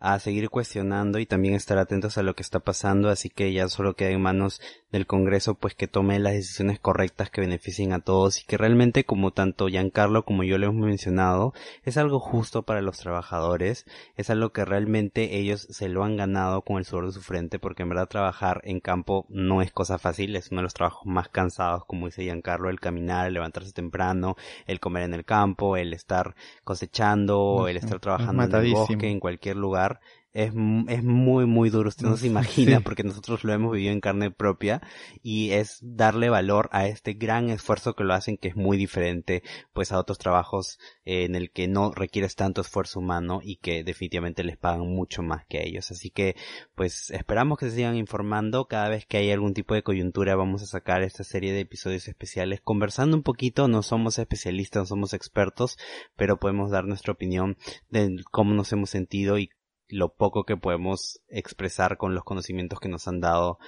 a 0.00 0.18
seguir 0.18 0.50
cuestionando 0.50 1.20
y 1.20 1.26
también 1.26 1.54
estar 1.54 1.78
atentos 1.78 2.18
a 2.18 2.24
lo 2.24 2.34
que 2.34 2.42
está 2.42 2.58
pasando. 2.58 3.10
Así 3.10 3.30
que 3.30 3.52
ya 3.52 3.68
solo 3.68 3.94
queda 3.94 4.10
en 4.10 4.22
manos 4.22 4.60
del 4.90 5.06
Congreso, 5.06 5.54
pues 5.54 5.76
que 5.76 5.86
tome 5.86 6.18
las 6.18 6.32
decisiones 6.32 6.80
correctas 6.80 7.30
que 7.30 7.42
beneficien 7.42 7.92
a 7.92 8.00
todos 8.00 8.40
y 8.40 8.44
que 8.44 8.56
realmente, 8.56 9.04
como 9.04 9.32
tanto 9.32 9.68
Giancarlo 9.68 10.24
como 10.24 10.42
yo 10.42 10.58
le 10.58 10.66
hemos 10.66 10.84
mencionado, 10.84 11.52
es 11.84 11.96
algo 11.96 12.18
justo 12.18 12.62
para 12.62 12.82
los 12.82 12.98
trabajadores, 12.98 13.86
es 14.16 14.30
algo 14.30 14.50
que 14.50 14.64
realmente 14.64 15.36
ellos 15.36 15.66
se 15.70 15.88
lo 15.88 16.02
han 16.02 16.16
ganado 16.16 16.62
con 16.62 16.78
el 16.78 16.84
sudor 16.84 17.06
de 17.06 17.12
su 17.12 17.20
frente, 17.20 17.60
porque 17.60 17.82
en 17.84 17.90
verdad 17.90 18.08
trabajar 18.08 18.62
en 18.64 18.80
campo 18.80 19.26
no 19.28 19.62
es 19.62 19.70
cosa 19.70 19.98
fácil, 19.98 20.34
es 20.34 20.50
uno 20.50 20.60
de 20.60 20.64
los 20.64 20.74
trabajos 20.74 21.06
más 21.06 21.28
cansados, 21.28 21.84
como 21.84 22.06
dice 22.16 22.24
Giancarlo, 22.24 22.70
el 22.70 22.80
caminar, 22.80 23.26
el 23.26 23.34
levantarse 23.34 23.72
temprano, 23.72 24.36
el 24.66 24.80
comer 24.80 25.04
en 25.04 25.14
el 25.14 25.24
campo, 25.24 25.76
el 25.76 25.92
estar 25.92 26.34
cosechando, 26.64 27.68
el 27.68 27.76
estar 27.76 28.00
trabajando 28.00 28.44
en 28.44 28.54
el 28.54 28.72
bosque, 28.72 29.10
en 29.10 29.20
cualquier 29.20 29.56
lugar, 29.56 30.00
es, 30.36 30.52
es 30.88 31.02
muy, 31.02 31.46
muy 31.46 31.70
duro. 31.70 31.88
Usted 31.88 32.06
no 32.06 32.18
se 32.18 32.26
imagina 32.26 32.80
porque 32.80 33.02
nosotros 33.02 33.42
lo 33.42 33.54
hemos 33.54 33.72
vivido 33.72 33.92
en 33.92 34.02
carne 34.02 34.30
propia 34.30 34.82
y 35.22 35.52
es 35.52 35.78
darle 35.80 36.28
valor 36.28 36.68
a 36.72 36.86
este 36.86 37.14
gran 37.14 37.48
esfuerzo 37.48 37.94
que 37.94 38.04
lo 38.04 38.12
hacen 38.12 38.36
que 38.36 38.48
es 38.48 38.56
muy 38.56 38.76
diferente 38.76 39.42
pues 39.72 39.92
a 39.92 39.98
otros 39.98 40.18
trabajos 40.18 40.78
eh, 41.06 41.24
en 41.24 41.36
el 41.36 41.50
que 41.50 41.68
no 41.68 41.90
requieres 41.90 42.36
tanto 42.36 42.60
esfuerzo 42.60 43.00
humano 43.00 43.40
y 43.42 43.56
que 43.56 43.82
definitivamente 43.82 44.44
les 44.44 44.58
pagan 44.58 44.86
mucho 44.86 45.22
más 45.22 45.46
que 45.46 45.58
a 45.58 45.62
ellos. 45.62 45.90
Así 45.90 46.10
que 46.10 46.36
pues 46.74 47.10
esperamos 47.10 47.58
que 47.58 47.70
se 47.70 47.76
sigan 47.76 47.96
informando. 47.96 48.66
Cada 48.66 48.90
vez 48.90 49.06
que 49.06 49.16
hay 49.16 49.30
algún 49.30 49.54
tipo 49.54 49.72
de 49.72 49.82
coyuntura 49.82 50.36
vamos 50.36 50.62
a 50.62 50.66
sacar 50.66 51.02
esta 51.02 51.24
serie 51.24 51.54
de 51.54 51.60
episodios 51.60 52.08
especiales 52.08 52.60
conversando 52.60 53.16
un 53.16 53.22
poquito. 53.22 53.68
No 53.68 53.82
somos 53.82 54.18
especialistas, 54.18 54.82
no 54.82 54.86
somos 54.86 55.14
expertos, 55.14 55.78
pero 56.14 56.38
podemos 56.38 56.70
dar 56.70 56.84
nuestra 56.84 57.14
opinión 57.14 57.56
de 57.88 58.22
cómo 58.30 58.52
nos 58.52 58.70
hemos 58.72 58.90
sentido 58.90 59.38
y 59.38 59.48
lo 59.88 60.14
poco 60.14 60.44
que 60.44 60.56
podemos 60.56 61.20
expresar 61.28 61.96
con 61.96 62.14
los 62.14 62.24
conocimientos 62.24 62.80
que 62.80 62.88
nos 62.88 63.06
han 63.08 63.20
dado 63.20 63.58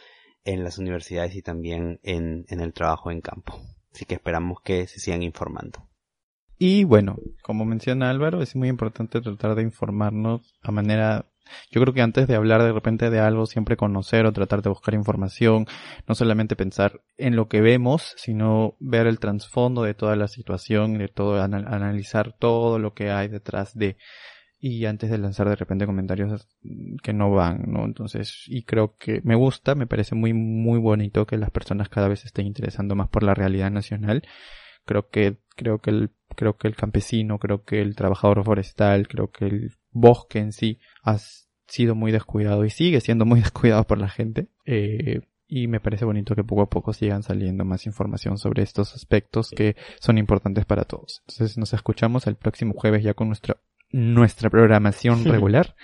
en 0.45 0.65
las 0.65 0.79
universidades 0.79 1.35
y 1.35 1.43
también 1.43 2.01
en, 2.03 2.45
en 2.49 2.61
el 2.61 2.73
trabajo 2.73 3.11
en 3.11 3.21
campo. 3.21 3.61
Así 3.93 4.05
que 4.05 4.15
esperamos 4.15 4.59
que 4.63 4.87
se 4.87 5.01
sigan 5.01 5.23
informando. 5.23 5.89
Y 6.59 6.85
bueno, 6.85 7.17
como 7.43 7.65
menciona 7.65 8.11
Álvaro, 8.11 8.43
es 8.43 8.57
muy 8.57 8.69
importante 8.69 9.21
tratar 9.21 9.55
de 9.55 9.63
informarnos 9.63 10.55
a 10.63 10.73
manera 10.73 11.27
yo 11.71 11.81
creo 11.81 11.95
que 11.95 12.03
antes 12.03 12.27
de 12.27 12.35
hablar 12.35 12.63
de 12.63 12.73
repente 12.73 13.11
de 13.11 13.21
algo, 13.21 13.47
siempre 13.47 13.77
conocer 13.77 14.27
o 14.27 14.33
tratar 14.33 14.63
de 14.63 14.71
buscar 14.71 14.95
información, 14.95 15.67
no 16.07 16.15
solamente 16.15 16.57
pensar 16.57 17.01
en 17.17 17.37
lo 17.37 17.49
que 17.49 17.61
vemos, 17.61 18.15
sino 18.17 18.77
ver 18.81 19.07
el 19.07 19.19
trasfondo 19.19 19.83
de 19.83 19.95
toda 19.95 20.17
la 20.17 20.29
situación, 20.29 20.99
de 20.99 21.09
todo, 21.09 21.43
analizar 21.43 22.35
todo 22.39 22.79
lo 22.79 22.95
que 22.95 23.11
hay 23.11 23.29
detrás 23.29 23.75
de 23.75 23.97
y 24.61 24.87
antes 24.87 25.11
de 25.11 25.19
lanzar 25.19 25.49
de 25.49 25.57
repente 25.57 25.87
comentarios 25.87 26.49
que 27.03 27.13
no 27.13 27.31
van, 27.31 27.65
¿no? 27.69 27.85
Entonces, 27.85 28.45
y 28.47 28.65
creo 28.65 28.97
que 28.97 29.21
me 29.23 29.37
gusta, 29.37 29.75
me 29.75 29.87
parece 29.87 30.15
muy, 30.15 30.33
muy 30.33 30.79
bonito 30.81 31.27
que 31.27 31.37
las 31.37 31.51
personas 31.51 31.89
cada 31.89 32.09
vez 32.09 32.25
estén 32.25 32.47
interesando 32.47 32.97
más 32.97 33.09
por 33.09 33.23
la 33.23 33.35
realidad 33.35 33.71
nacional. 33.71 34.23
Creo 34.85 35.09
que, 35.11 35.39
creo 35.55 35.79
que 35.79 35.91
el, 35.91 36.11
creo 36.35 36.57
que 36.57 36.67
el 36.67 36.75
campesino, 36.75 37.39
creo 37.39 37.63
que 37.63 37.81
el 37.81 37.95
trabajador 37.95 38.43
forestal, 38.43 39.07
creo 39.07 39.31
que 39.31 39.47
el 39.47 39.77
bosque 39.93 40.41
en 40.41 40.53
sí 40.53 40.81
ha 41.05 41.19
sido 41.69 41.95
muy 41.95 42.11
descuidado 42.11 42.65
y 42.65 42.71
sigue 42.71 43.01
siendo 43.01 43.25
muy 43.25 43.41
descuidado 43.41 43.85
por 43.85 43.99
la 43.99 44.09
gente. 44.09 44.49
Eh, 44.65 45.21
y 45.47 45.67
me 45.67 45.81
parece 45.81 46.05
bonito 46.05 46.35
que 46.35 46.45
poco 46.45 46.63
a 46.63 46.69
poco 46.69 46.93
sigan 46.93 47.23
saliendo 47.23 47.65
más 47.65 47.87
información 47.87 48.37
sobre 48.37 48.63
estos 48.63 48.95
aspectos 48.95 49.51
que 49.51 49.77
son 49.99 50.19
importantes 50.19 50.67
para 50.67 50.85
todos. 50.85 51.23
Entonces 51.29 51.57
nos 51.57 51.73
escuchamos 51.73 52.27
el 52.27 52.37
próximo 52.37 52.75
jueves 52.75 53.03
ya 53.03 53.15
con 53.15 53.29
nuestro 53.29 53.57
nuestra 53.91 54.51
programación 54.51 55.25
regular. 55.25 55.75